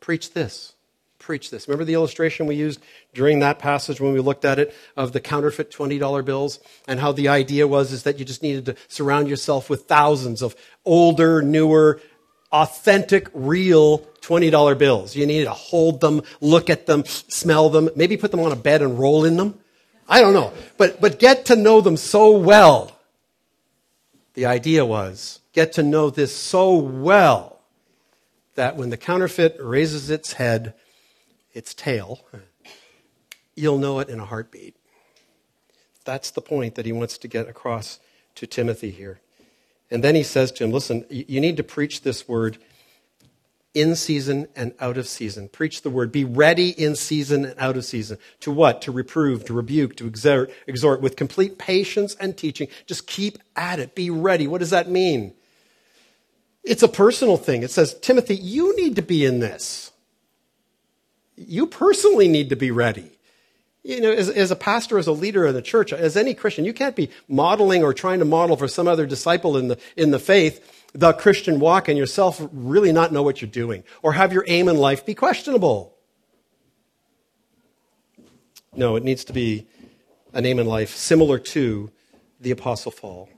[0.00, 0.72] Preach this.
[1.18, 1.68] Preach this.
[1.68, 2.80] Remember the illustration we used
[3.12, 7.12] during that passage when we looked at it of the counterfeit $20 bills and how
[7.12, 11.42] the idea was is that you just needed to surround yourself with thousands of older,
[11.42, 12.00] newer,
[12.52, 15.14] authentic, real $20 bills.
[15.14, 18.56] You need to hold them, look at them, smell them, maybe put them on a
[18.56, 19.58] bed and roll in them.
[20.08, 20.52] I don't know.
[20.76, 22.92] But, but get to know them so well.
[24.34, 27.60] The idea was get to know this so well
[28.56, 30.74] that when the counterfeit raises its head,
[31.54, 32.20] its tail,
[33.54, 34.76] you'll know it in a heartbeat.
[36.04, 37.98] That's the point that he wants to get across
[38.36, 39.20] to Timothy here.
[39.90, 42.58] And then he says to him, Listen, you need to preach this word
[43.74, 45.48] in season and out of season.
[45.48, 46.10] Preach the word.
[46.10, 48.16] Be ready in season and out of season.
[48.40, 48.80] To what?
[48.82, 52.68] To reprove, to rebuke, to exhort, exhort with complete patience and teaching.
[52.86, 53.94] Just keep at it.
[53.94, 54.46] Be ready.
[54.46, 55.34] What does that mean?
[56.64, 57.62] It's a personal thing.
[57.62, 59.92] It says, Timothy, you need to be in this.
[61.36, 63.15] You personally need to be ready
[63.86, 66.64] you know, as, as, a pastor, as a leader of the church, as any Christian,
[66.64, 70.10] you can't be modeling or trying to model for some other disciple in the, in
[70.10, 74.32] the faith the Christian walk and yourself really not know what you're doing or have
[74.32, 75.94] your aim in life be questionable.
[78.74, 79.66] No, it needs to be
[80.32, 81.90] an aim in life similar to
[82.40, 83.28] the Apostle Paul.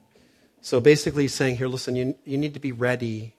[0.61, 3.35] So basically, he's saying here, listen, you, you need to be ready.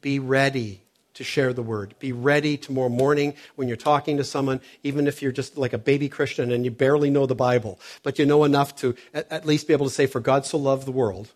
[0.00, 0.81] Be ready
[1.14, 1.94] to share the word.
[1.98, 5.78] Be ready tomorrow morning when you're talking to someone, even if you're just like a
[5.78, 9.66] baby Christian and you barely know the Bible, but you know enough to at, least
[9.66, 11.32] be able to say, For God so loved the world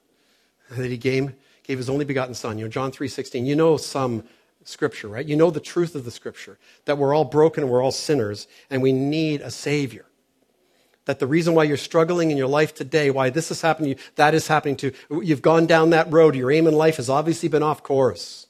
[0.71, 2.59] that he gave, gave his only begotten Son.
[2.59, 3.47] You know, John 3.16.
[3.47, 4.25] You know some
[4.65, 5.27] scripture, right?
[5.27, 8.49] You know the truth of the scripture, that we're all broken and we're all sinners,
[8.71, 10.07] and we need a Savior.
[11.05, 14.01] That the reason why you're struggling in your life today, why this is happening to
[14.01, 16.97] you, that is happening to you, you've gone down that road, your aim in life
[16.97, 18.46] has obviously been off course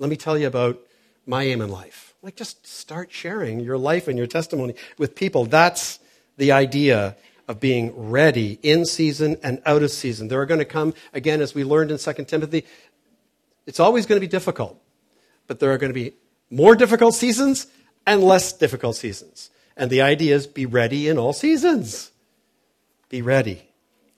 [0.00, 0.80] let me tell you about
[1.26, 2.14] my aim in life.
[2.22, 5.44] Like, just start sharing your life and your testimony with people.
[5.44, 6.00] That's
[6.36, 10.28] the idea of being ready in season and out of season.
[10.28, 12.64] There are going to come, again, as we learned in 2 Timothy,
[13.66, 14.80] it's always going to be difficult,
[15.46, 16.14] but there are going to be
[16.50, 17.66] more difficult seasons
[18.06, 19.50] and less difficult seasons.
[19.76, 22.10] And the idea is be ready in all seasons.
[23.08, 23.62] Be ready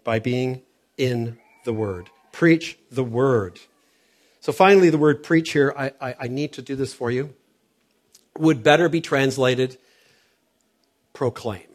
[0.04, 0.62] by being
[0.96, 2.08] in the Word.
[2.30, 3.58] Preach the Word.
[4.42, 7.32] So finally, the word preach here, I, I, I need to do this for you,
[8.36, 9.78] would better be translated
[11.12, 11.68] proclaim.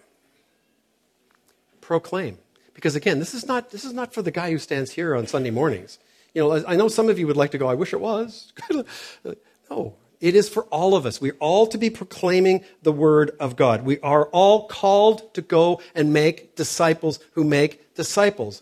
[1.79, 2.39] Proclaim.
[2.73, 5.27] Because again, this is not, this is not for the guy who stands here on
[5.27, 5.97] Sunday mornings.
[6.33, 8.51] You know, I know some of you would like to go, I wish it was.
[9.69, 11.21] no, it is for all of us.
[11.21, 13.85] We're all to be proclaiming the word of God.
[13.85, 18.61] We are all called to go and make disciples who make disciples.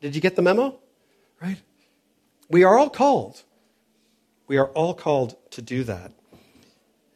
[0.00, 0.80] Did you get the memo?
[1.40, 1.58] Right?
[2.48, 3.42] We are all called.
[4.46, 6.12] We are all called to do that.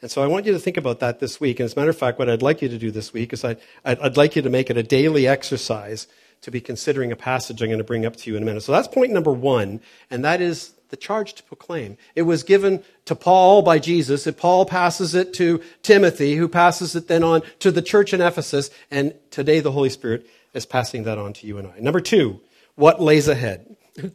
[0.02, 1.60] And so I want you to think about that this week.
[1.60, 3.44] And as a matter of fact, what I'd like you to do this week is
[3.44, 6.06] I'd, I'd, like you to make it a daily exercise
[6.40, 8.62] to be considering a passage I'm going to bring up to you in a minute.
[8.62, 11.98] So that's point number one, and that is the charge to proclaim.
[12.14, 16.96] It was given to Paul by Jesus, and Paul passes it to Timothy, who passes
[16.96, 21.04] it then on to the church in Ephesus, and today the Holy Spirit is passing
[21.04, 21.78] that on to you and I.
[21.78, 22.40] Number two,
[22.74, 23.76] what lays ahead?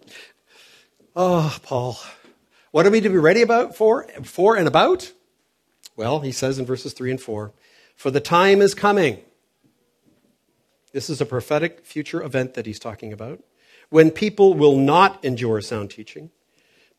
[1.16, 1.98] oh, Paul.
[2.72, 5.12] What are we to be ready about for, for and about?
[5.96, 7.54] Well, he says in verses 3 and 4,
[7.96, 9.20] for the time is coming.
[10.92, 13.42] This is a prophetic future event that he's talking about.
[13.90, 16.32] When people will not endure sound teaching,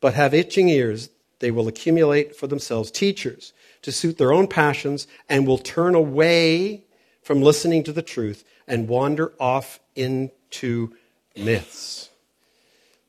[0.01, 3.53] but have itching ears, they will accumulate for themselves teachers
[3.83, 6.83] to suit their own passions and will turn away
[7.21, 10.95] from listening to the truth and wander off into
[11.35, 12.09] myths.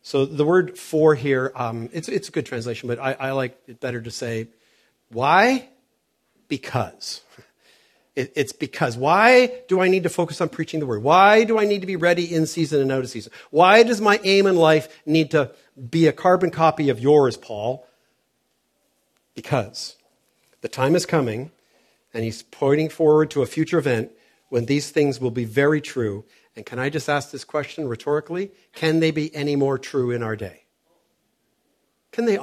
[0.08, 3.58] So the word for here, um, it's, it's a good translation, but I, I like
[3.66, 4.48] it better to say,
[5.10, 5.68] why?
[6.48, 7.20] Because.
[8.16, 8.96] It, it's because.
[8.96, 11.02] Why do I need to focus on preaching the word?
[11.02, 13.32] Why do I need to be ready in season and out of season?
[13.50, 15.52] Why does my aim in life need to
[15.90, 17.86] be a carbon copy of yours, Paul?
[19.34, 19.96] Because
[20.62, 21.50] the time is coming,
[22.14, 24.12] and he's pointing forward to a future event
[24.48, 26.24] when these things will be very true.
[26.58, 28.50] And can I just ask this question rhetorically?
[28.72, 30.64] Can they be any more true in our day?
[32.10, 32.36] Can they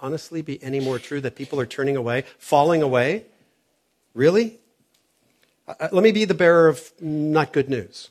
[0.00, 3.26] honestly be any more true that people are turning away, falling away?
[4.12, 4.58] Really?
[5.68, 8.10] Uh, let me be the bearer of not good news.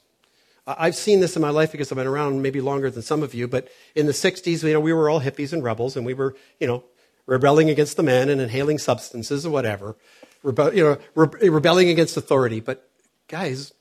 [0.66, 3.34] I've seen this in my life because I've been around maybe longer than some of
[3.34, 6.14] you, but in the 60s, you know, we were all hippies and rebels, and we
[6.14, 6.86] were, you know,
[7.26, 9.98] rebelling against the man and inhaling substances or whatever,
[10.42, 12.62] Rebe- you know, re- rebelling against authority.
[12.62, 12.90] But
[13.28, 13.74] guys,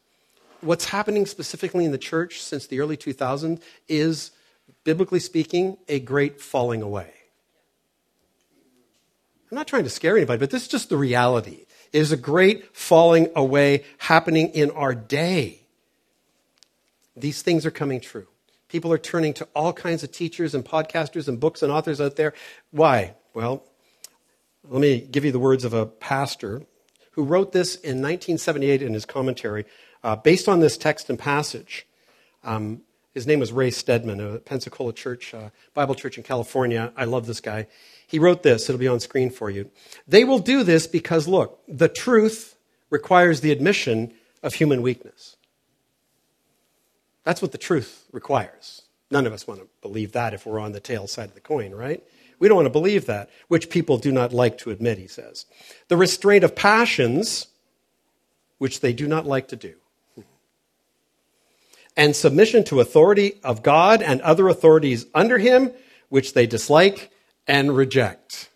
[0.61, 4.31] what's happening specifically in the church since the early 2000s is,
[4.85, 7.12] biblically speaking, a great falling away.
[9.51, 11.64] I'm not trying to scare anybody, but this is just the reality.
[11.92, 15.62] It is a great falling away happening in our day.
[17.16, 18.27] These things are coming true.
[18.68, 22.16] People are turning to all kinds of teachers and podcasters and books and authors out
[22.16, 22.35] there.
[22.71, 23.14] Why?
[23.33, 23.64] Well,
[24.68, 26.62] let me give you the words of a pastor
[27.12, 29.64] who wrote this in 1978 in his commentary
[30.03, 31.87] uh, based on this text and passage.
[32.45, 32.83] Um,
[33.15, 36.93] his name was Ray Stedman, a Peninsula Church, uh, Bible Church in California.
[36.97, 37.67] I love this guy.
[38.07, 38.69] He wrote this.
[38.69, 39.71] It'll be on screen for you.
[40.07, 42.57] They will do this because, look, the truth
[42.91, 45.37] requires the admission of human weakness.
[47.25, 48.83] That's what the truth requires.
[49.11, 51.41] None of us want to believe that if we're on the tail side of the
[51.41, 52.03] coin, right?
[52.39, 55.45] We don't want to believe that, which people do not like to admit, he says.
[55.89, 57.49] The restraint of passions,
[58.59, 59.75] which they do not like to do.
[61.99, 65.73] And submission to authority of God and other authorities under him,
[66.09, 67.11] which they dislike
[67.49, 68.49] and reject.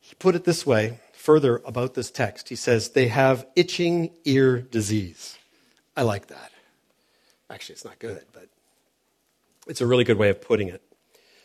[0.00, 2.48] He put it this way further about this text.
[2.48, 5.38] He says, they have itching ear disease.
[5.96, 6.50] I like that.
[7.50, 8.48] Actually, it's not good, but
[9.68, 10.82] it's a really good way of putting it.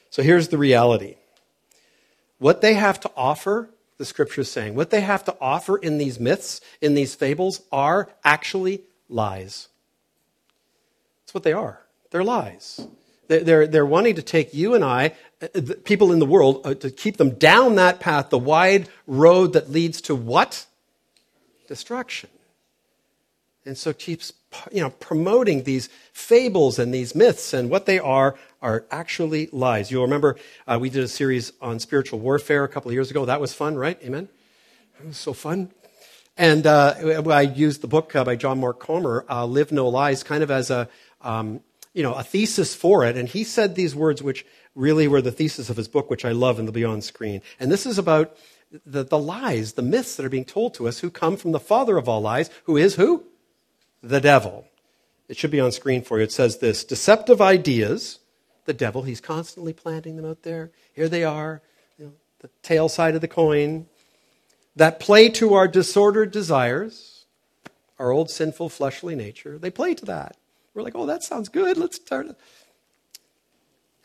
[0.10, 1.18] So here's the reality
[2.40, 5.98] what they have to offer, the scripture is saying, what they have to offer in
[5.98, 8.82] these myths, in these fables, are actually
[9.14, 9.70] lies.
[11.22, 11.82] That's what they are.
[12.12, 12.86] They're lies.
[13.28, 15.48] They're, they're wanting to take you and I, uh,
[15.86, 19.72] people in the world, uh, to keep them down that path, the wide road that
[19.72, 20.66] leads to what?
[21.68, 22.30] Destruction.
[23.66, 24.34] And so keeps
[24.72, 29.90] you know, promoting these fables and these myths, and what they are are actually lies.
[29.90, 33.26] You'll remember uh, we did a series on spiritual warfare a couple of years ago.
[33.26, 34.00] That was fun, right?
[34.04, 34.28] Amen?
[35.00, 35.72] It was so fun.
[36.36, 40.24] And uh, I used the book uh, by John Mark Comer, uh, Live No Lies,
[40.24, 40.90] kind of as a,
[41.22, 41.62] um,
[41.94, 43.16] you know, a thesis for it.
[43.16, 46.32] And he said these words, which really were the thesis of his book, which I
[46.32, 47.42] love, and they'll be on screen.
[47.60, 48.36] And this is about
[48.86, 51.60] the, the lies, the myths that are being told to us, who come from the
[51.60, 53.26] father of all lies, who is who?
[54.04, 54.68] the devil.
[55.30, 56.26] It should be on screen for you.
[56.26, 58.20] It says this deceptive ideas,
[58.66, 60.72] the devil, he's constantly planting them out there.
[60.94, 61.62] Here they are,
[61.98, 63.88] you know, the tail side of the coin,
[64.76, 67.26] that play to our disordered desires,
[68.00, 69.58] our old sinful fleshly nature.
[69.58, 70.38] They play to that.
[70.74, 71.78] We're like, oh, that sounds good.
[71.78, 72.38] Let's start it.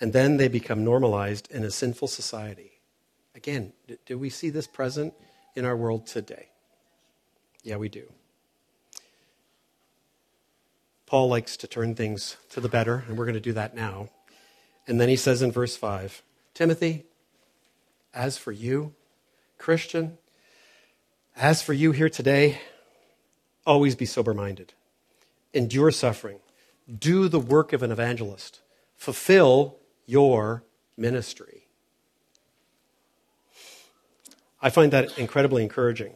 [0.01, 2.73] And then they become normalized in a sinful society.
[3.35, 3.73] Again,
[4.07, 5.15] do we see this present
[5.55, 6.49] in our world today?
[7.63, 8.13] Yeah, we do.
[11.07, 14.11] Paul likes to turn things to the better, and we're going to do that now.
[14.87, 17.05] And then he says in verse 5 Timothy,
[18.13, 18.95] as for you,
[19.57, 20.19] Christian,
[21.39, 22.61] as for you here today,
[23.65, 24.75] always be sober minded,
[25.55, 26.39] endure suffering,
[26.99, 28.61] do the work of an evangelist,
[28.97, 29.77] fulfill
[30.07, 30.65] your
[30.97, 31.67] ministry.
[34.61, 36.15] I find that incredibly encouraging.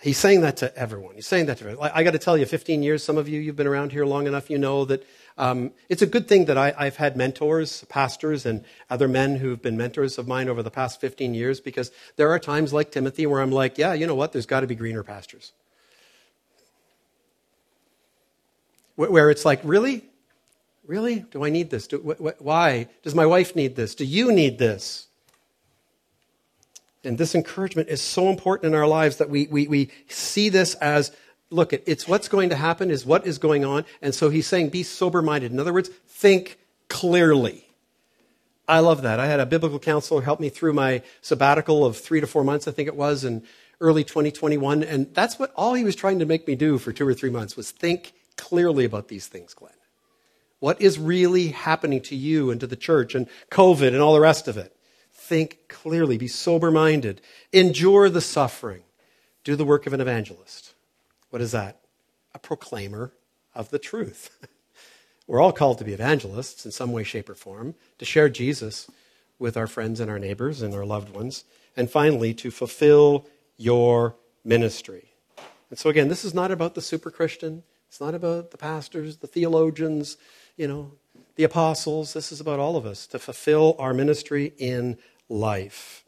[0.00, 1.16] He's saying that to everyone.
[1.16, 1.90] He's saying that to everyone.
[1.92, 4.28] I, got to tell you, 15 years, some of you, you've been around here long
[4.28, 5.04] enough, you know that
[5.38, 9.60] um, it's a good thing that I, I've had mentors, pastors, and other men who've
[9.60, 13.26] been mentors of mine over the past 15 years because there are times like Timothy
[13.26, 14.32] where I'm like, yeah, you know what?
[14.32, 15.52] There's got to be greener pastures.
[18.96, 20.04] Where it's like, really?
[20.86, 21.26] Really?
[21.30, 21.86] Do I need this?
[21.86, 22.88] Do, wh- wh- why?
[23.02, 23.94] Does my wife need this?
[23.94, 25.06] Do you need this?
[27.04, 30.74] And this encouragement is so important in our lives that we, we, we see this
[30.76, 31.12] as
[31.50, 33.84] look, it's what's going to happen, is what is going on.
[34.02, 35.52] And so he's saying, be sober minded.
[35.52, 37.66] In other words, think clearly.
[38.68, 39.20] I love that.
[39.20, 42.66] I had a biblical counselor help me through my sabbatical of three to four months,
[42.66, 43.44] I think it was, in
[43.80, 44.82] early 2021.
[44.82, 47.30] And that's what all he was trying to make me do for two or three
[47.30, 49.72] months was think clearly about these things, Glenn.
[50.58, 54.20] What is really happening to you and to the church and COVID and all the
[54.20, 54.74] rest of it?
[55.12, 57.20] Think clearly, be sober minded,
[57.52, 58.82] endure the suffering,
[59.44, 60.65] do the work of an evangelist.
[61.36, 61.82] What is that?
[62.34, 63.12] A proclaimer
[63.54, 64.30] of the truth.
[65.26, 68.90] We're all called to be evangelists in some way, shape, or form, to share Jesus
[69.38, 71.44] with our friends and our neighbors and our loved ones,
[71.76, 73.26] and finally, to fulfill
[73.58, 74.16] your
[74.46, 75.12] ministry.
[75.68, 77.64] And so, again, this is not about the super Christian.
[77.86, 80.16] It's not about the pastors, the theologians,
[80.56, 80.92] you know,
[81.34, 82.14] the apostles.
[82.14, 84.96] This is about all of us to fulfill our ministry in
[85.28, 86.02] life.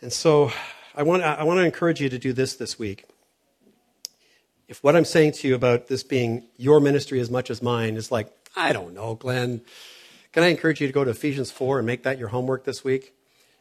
[0.00, 0.52] And so
[0.94, 3.04] I want, I want to encourage you to do this this week.
[4.68, 7.96] If what I'm saying to you about this being your ministry as much as mine
[7.96, 9.62] is like, I don't know, Glenn,
[10.32, 12.84] can I encourage you to go to Ephesians 4 and make that your homework this
[12.84, 13.14] week?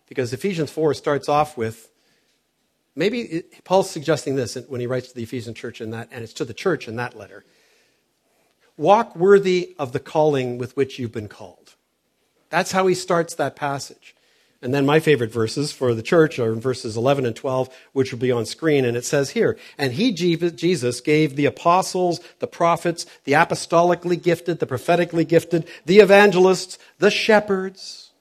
[0.09, 1.89] Because Ephesians 4 starts off with
[2.93, 6.25] maybe it, Paul's suggesting this when he writes to the Ephesian church in that, and
[6.25, 7.45] it's to the church in that letter.
[8.75, 11.75] Walk worthy of the calling with which you've been called.
[12.49, 14.13] That's how he starts that passage.
[14.61, 18.11] And then my favorite verses for the church are in verses 11 and 12, which
[18.11, 18.85] will be on screen.
[18.85, 24.59] And it says here, And he, Jesus, gave the apostles, the prophets, the apostolically gifted,
[24.59, 28.11] the prophetically gifted, the evangelists, the shepherds,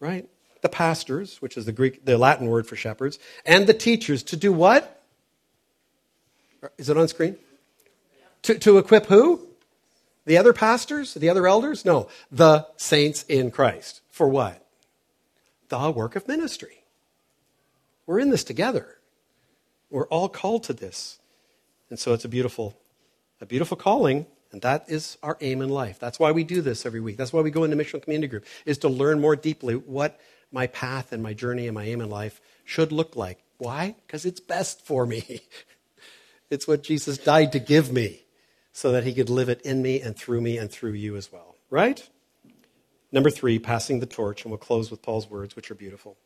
[0.00, 0.28] right?
[0.60, 4.36] The pastors, which is the Greek, the Latin word for shepherds, and the teachers to
[4.36, 5.02] do what?
[6.76, 7.36] Is it on screen?
[8.42, 9.46] To, to equip who?
[10.26, 11.14] The other pastors?
[11.14, 11.86] The other elders?
[11.86, 12.08] No.
[12.30, 14.02] The saints in Christ.
[14.10, 14.62] For what?
[15.68, 16.84] The work of ministry.
[18.06, 18.96] We're in this together.
[19.90, 21.18] We're all called to this.
[21.90, 22.76] And so it's a beautiful,
[23.40, 25.98] a beautiful calling, and that is our aim in life.
[25.98, 27.16] That's why we do this every week.
[27.16, 30.18] That's why we go into Missional Community Group, is to learn more deeply what
[30.50, 33.38] my path and my journey and my aim in life should look like.
[33.58, 33.94] Why?
[34.06, 35.42] Because it's best for me.
[36.50, 38.22] it's what Jesus died to give me
[38.72, 41.32] so that he could live it in me and through me and through you as
[41.32, 41.56] well.
[41.70, 42.08] Right?
[43.10, 46.18] Number three, passing the torch, and we'll close with Paul's words, which are beautiful.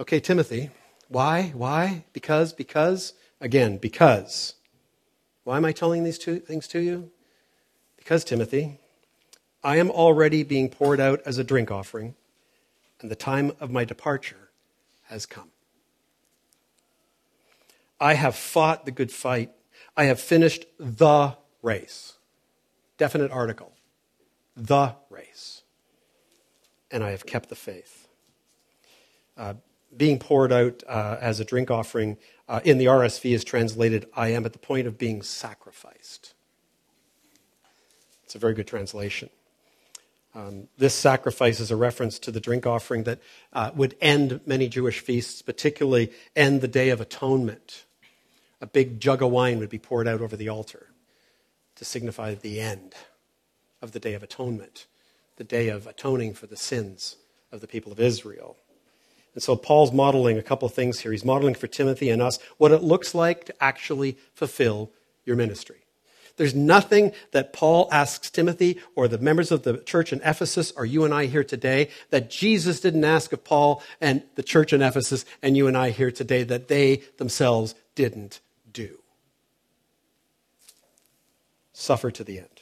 [0.00, 0.70] Okay, Timothy.
[1.08, 1.52] Why?
[1.54, 2.04] Why?
[2.12, 4.54] Because, because, again, because.
[5.44, 7.10] Why am I telling these two things to you?
[7.96, 8.80] Because, Timothy,
[9.62, 12.14] I am already being poured out as a drink offering,
[13.00, 14.50] and the time of my departure
[15.04, 15.50] has come.
[18.00, 19.50] I have fought the good fight.
[19.96, 22.14] I have finished the race.
[22.96, 23.72] Definite article.
[24.60, 25.62] The race.
[26.90, 28.08] And I have kept the faith.
[29.36, 29.54] Uh,
[29.96, 32.16] being poured out uh, as a drink offering
[32.48, 36.34] uh, in the RSV is translated, I am at the point of being sacrificed.
[38.24, 39.30] It's a very good translation.
[40.34, 43.18] Um, this sacrifice is a reference to the drink offering that
[43.52, 47.84] uh, would end many Jewish feasts, particularly end the Day of Atonement
[48.60, 50.88] a big jug of wine would be poured out over the altar
[51.76, 52.94] to signify the end
[53.82, 54.86] of the Day of Atonement,
[55.36, 57.16] the day of atoning for the sins
[57.52, 58.56] of the people of Israel.
[59.34, 61.12] And so Paul's modeling a couple of things here.
[61.12, 64.90] He's modeling for Timothy and us what it looks like to actually fulfill
[65.24, 65.76] your ministry.
[66.36, 70.86] There's nothing that Paul asks Timothy or the members of the church in Ephesus or
[70.86, 74.80] you and I here today that Jesus didn't ask of Paul and the church in
[74.80, 78.40] Ephesus and you and I here today that they themselves didn't
[78.72, 78.98] do.
[81.72, 82.59] Suffer to the end.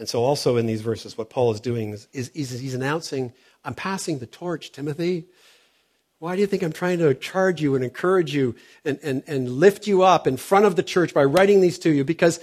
[0.00, 3.34] And so, also in these verses, what Paul is doing is, is, is he's announcing,
[3.66, 5.26] I'm passing the torch, Timothy.
[6.20, 9.50] Why do you think I'm trying to charge you and encourage you and, and, and
[9.50, 12.02] lift you up in front of the church by writing these to you?
[12.02, 12.40] Because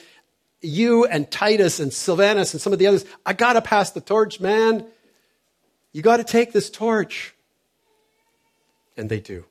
[0.62, 4.02] you and Titus and Silvanus and some of the others, I got to pass the
[4.02, 4.86] torch, man.
[5.94, 7.34] You got to take this torch.
[8.96, 9.46] And they do.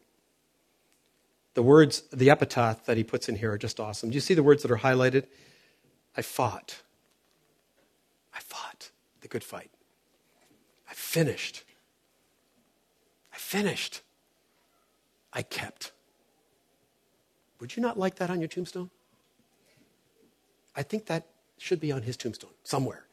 [1.54, 4.10] The words, the epitaph that he puts in here are just awesome.
[4.10, 5.24] Do you see the words that are highlighted?
[6.16, 6.82] I fought.
[8.36, 8.90] I fought
[9.22, 9.70] the good fight.
[10.88, 11.64] I finished.
[13.32, 14.02] I finished.
[15.32, 15.92] I kept.
[17.60, 18.90] Would you not like that on your tombstone?
[20.74, 21.26] I think that
[21.56, 23.06] should be on his tombstone somewhere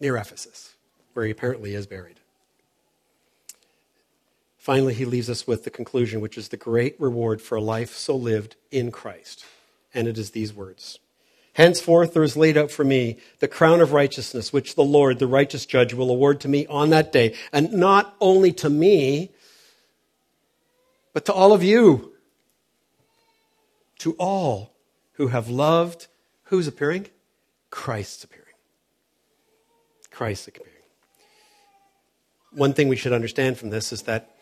[0.00, 0.76] near Ephesus,
[1.12, 2.20] where he apparently is buried.
[4.56, 7.96] Finally, he leaves us with the conclusion, which is the great reward for a life
[7.96, 9.44] so lived in Christ.
[9.92, 11.00] And it is these words
[11.58, 15.26] Henceforth, there is laid out for me the crown of righteousness, which the Lord, the
[15.26, 17.34] righteous judge, will award to me on that day.
[17.52, 19.32] And not only to me,
[21.12, 22.14] but to all of you.
[23.98, 24.72] To all
[25.14, 26.06] who have loved
[26.48, 27.06] Who's appearing?
[27.70, 28.46] Christ's appearing.
[30.10, 30.72] Christ's appearing.
[32.52, 34.34] One thing we should understand from this is that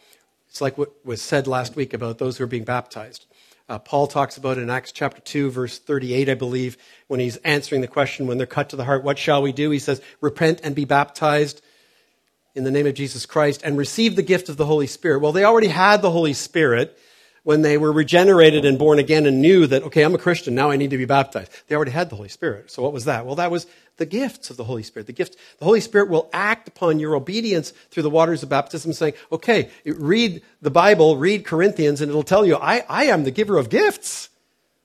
[0.48, 3.26] it's like what was said last week about those who are being baptized.
[3.68, 6.76] Uh, Paul talks about in Acts chapter 2, verse 38, I believe,
[7.08, 9.70] when he's answering the question, when they're cut to the heart, what shall we do?
[9.70, 11.62] He says, repent and be baptized
[12.54, 15.20] in the name of Jesus Christ and receive the gift of the Holy Spirit.
[15.20, 16.96] Well, they already had the Holy Spirit
[17.42, 20.70] when they were regenerated and born again and knew that, okay, I'm a Christian, now
[20.70, 21.50] I need to be baptized.
[21.66, 22.70] They already had the Holy Spirit.
[22.70, 23.26] So what was that?
[23.26, 23.66] Well, that was
[23.96, 25.06] the gifts of the Holy Spirit.
[25.06, 28.92] The gift, the Holy Spirit will act upon your obedience through the waters of baptism,
[28.92, 33.30] saying, okay, read the Bible, read Corinthians, and it'll tell you, I, I am the
[33.30, 34.28] giver of gifts,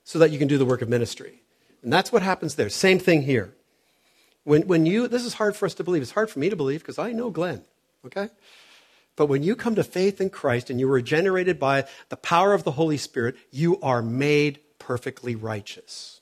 [0.04, 1.42] so that you can do the work of ministry.
[1.82, 2.68] And that's what happens there.
[2.68, 3.54] Same thing here.
[4.44, 6.02] When, when you, this is hard for us to believe.
[6.02, 7.62] It's hard for me to believe because I know Glenn,
[8.04, 8.28] okay?
[9.14, 12.54] But when you come to faith in Christ and you are regenerated by the power
[12.54, 16.20] of the Holy Spirit, you are made perfectly righteous.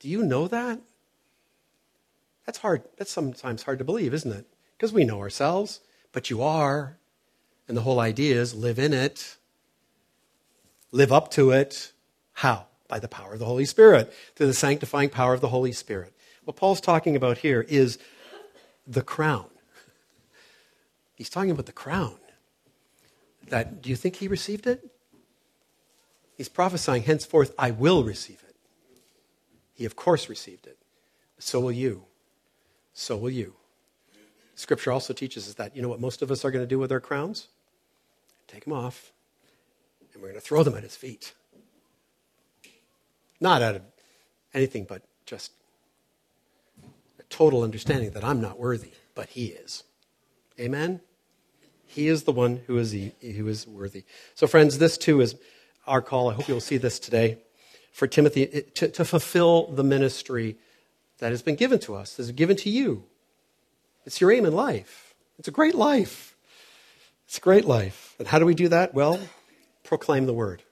[0.00, 0.80] Do you know that?
[2.48, 2.82] That's hard.
[2.96, 4.46] That's sometimes hard to believe, isn't it?
[4.74, 5.80] Because we know ourselves,
[6.12, 6.96] but you are.
[7.68, 9.36] And the whole idea is live in it,
[10.90, 11.92] live up to it.
[12.32, 12.64] How?
[12.88, 16.14] By the power of the Holy Spirit, through the sanctifying power of the Holy Spirit.
[16.44, 17.98] What Paul's talking about here is
[18.86, 19.50] the crown.
[21.16, 22.16] He's talking about the crown.
[23.48, 24.90] That do you think he received it?
[26.38, 28.56] He's prophesying, henceforth I will receive it.
[29.74, 30.78] He of course received it.
[31.38, 32.07] So will you.
[32.98, 33.54] So will you.
[34.56, 35.76] Scripture also teaches us that.
[35.76, 37.46] You know what most of us are going to do with our crowns?
[38.48, 39.12] Take them off,
[40.12, 41.32] and we're going to throw them at his feet.
[43.40, 43.82] Not out of
[44.52, 45.52] anything but just
[47.20, 49.84] a total understanding that I'm not worthy, but he is.
[50.58, 51.00] Amen?
[51.86, 54.02] He is the one who is, who is worthy.
[54.34, 55.36] So, friends, this too is
[55.86, 56.30] our call.
[56.30, 57.38] I hope you'll see this today
[57.92, 60.56] for Timothy to, to fulfill the ministry
[61.18, 63.04] that has been given to us, that is given to you.
[64.04, 65.14] It's your aim in life.
[65.38, 66.36] It's a great life.
[67.26, 68.14] It's a great life.
[68.18, 68.94] And how do we do that?
[68.94, 69.20] Well,
[69.84, 70.62] proclaim the word.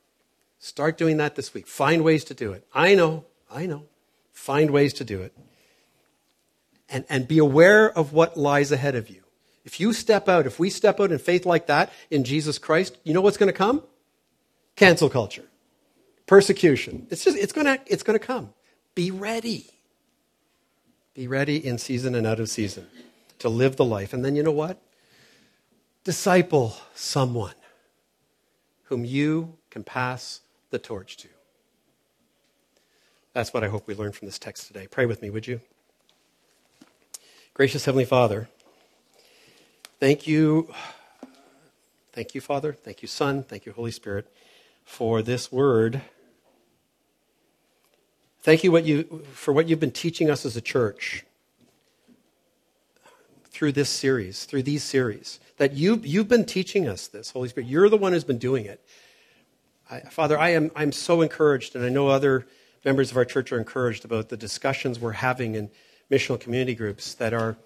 [0.59, 1.67] Start doing that this week.
[1.67, 2.67] Find ways to do it.
[2.73, 3.85] I know, I know.
[4.33, 5.37] Find ways to do it.
[6.89, 9.23] And, and be aware of what lies ahead of you.
[9.65, 12.97] If you step out, if we step out in faith like that in Jesus Christ,
[13.03, 13.83] you know what's going to come?
[14.77, 15.45] Cancel culture,
[16.27, 17.07] persecution.
[17.11, 18.55] It's just, it's going to, it's going to come.
[18.95, 19.67] Be ready.
[21.17, 22.89] Be ready in season and out of season
[23.39, 24.13] to live the life.
[24.13, 24.79] And then you know what?
[26.05, 27.55] Disciple someone
[28.85, 31.29] whom you can pass the torch to.
[33.33, 34.87] That's what I hope we learn from this text today.
[34.89, 35.63] Pray with me, would you?
[37.55, 38.49] Gracious Heavenly Father,
[39.99, 40.71] Thank you.
[42.13, 42.75] Thank you, Father.
[42.75, 43.43] Thank you, Son.
[43.43, 44.31] Thank you, Holy Spirit,
[44.85, 46.03] for this word.
[48.47, 51.25] Thank you what you, for what you've been teaching us as a church
[53.47, 55.41] through this series, through these series.
[55.57, 57.69] That you, you've been teaching us this, Holy Spirit.
[57.69, 58.81] You're the one who's been doing it.
[59.91, 62.47] I, Father, I am I'm so encouraged, and I know other
[62.85, 65.69] members of our church are encouraged about the discussions we're having in
[66.09, 67.57] missional community groups that are,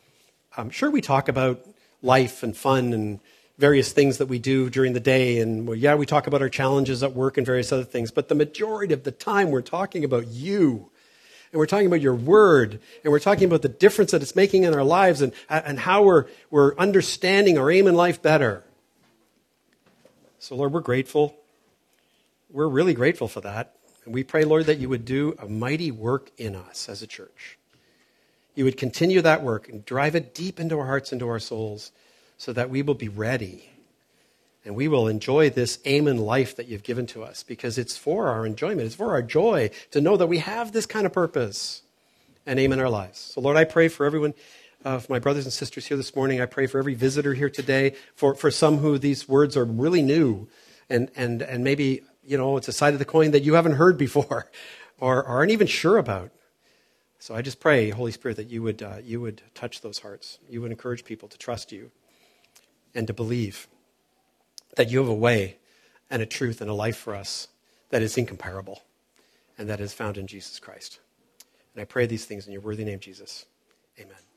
[0.57, 1.61] I'm sure we talk about
[2.01, 3.21] life and fun and
[3.61, 5.39] various things that we do during the day.
[5.39, 8.29] And well, yeah, we talk about our challenges at work and various other things, but
[8.29, 10.91] the majority of the time we're talking about you.
[11.53, 14.63] And we're talking about your word, and we're talking about the difference that it's making
[14.63, 18.65] in our lives and, and how we're, we're understanding our aim in life better.
[20.39, 21.37] So, Lord, we're grateful.
[22.51, 23.75] We're really grateful for that.
[24.05, 27.07] And we pray, Lord, that you would do a mighty work in us as a
[27.07, 27.59] church
[28.55, 31.93] you would continue that work and drive it deep into our hearts, into our souls,
[32.41, 33.69] so that we will be ready
[34.65, 38.29] And we will enjoy this Amen life that you've given to us because it's for
[38.29, 38.87] our enjoyment.
[38.87, 41.83] It's for our joy to know that we have this kind of purpose
[42.47, 43.19] and aim in our lives.
[43.19, 44.33] So, Lord, I pray for everyone,
[44.87, 46.41] uh, for my brothers and sisters here this morning.
[46.41, 50.01] I pray for every visitor here today, for, for some who these words are really
[50.01, 50.49] new
[50.89, 53.77] and, and, and maybe, you know, it's a side of the coin that you haven't
[53.77, 54.51] heard before
[54.99, 56.31] or, or aren't even sure about.
[57.19, 60.39] So I just pray, Holy Spirit, that you would, uh, you would touch those hearts.
[60.49, 61.91] You would encourage people to trust you
[62.95, 63.69] and to believe
[64.77, 65.59] that you have a way
[66.11, 67.49] and a truth and a life for us
[67.91, 68.83] that is incomparable
[69.59, 71.01] and that is found in Jesus Christ.
[71.75, 73.47] And I pray these things in your worthy name, Jesus.
[73.99, 74.30] Amen.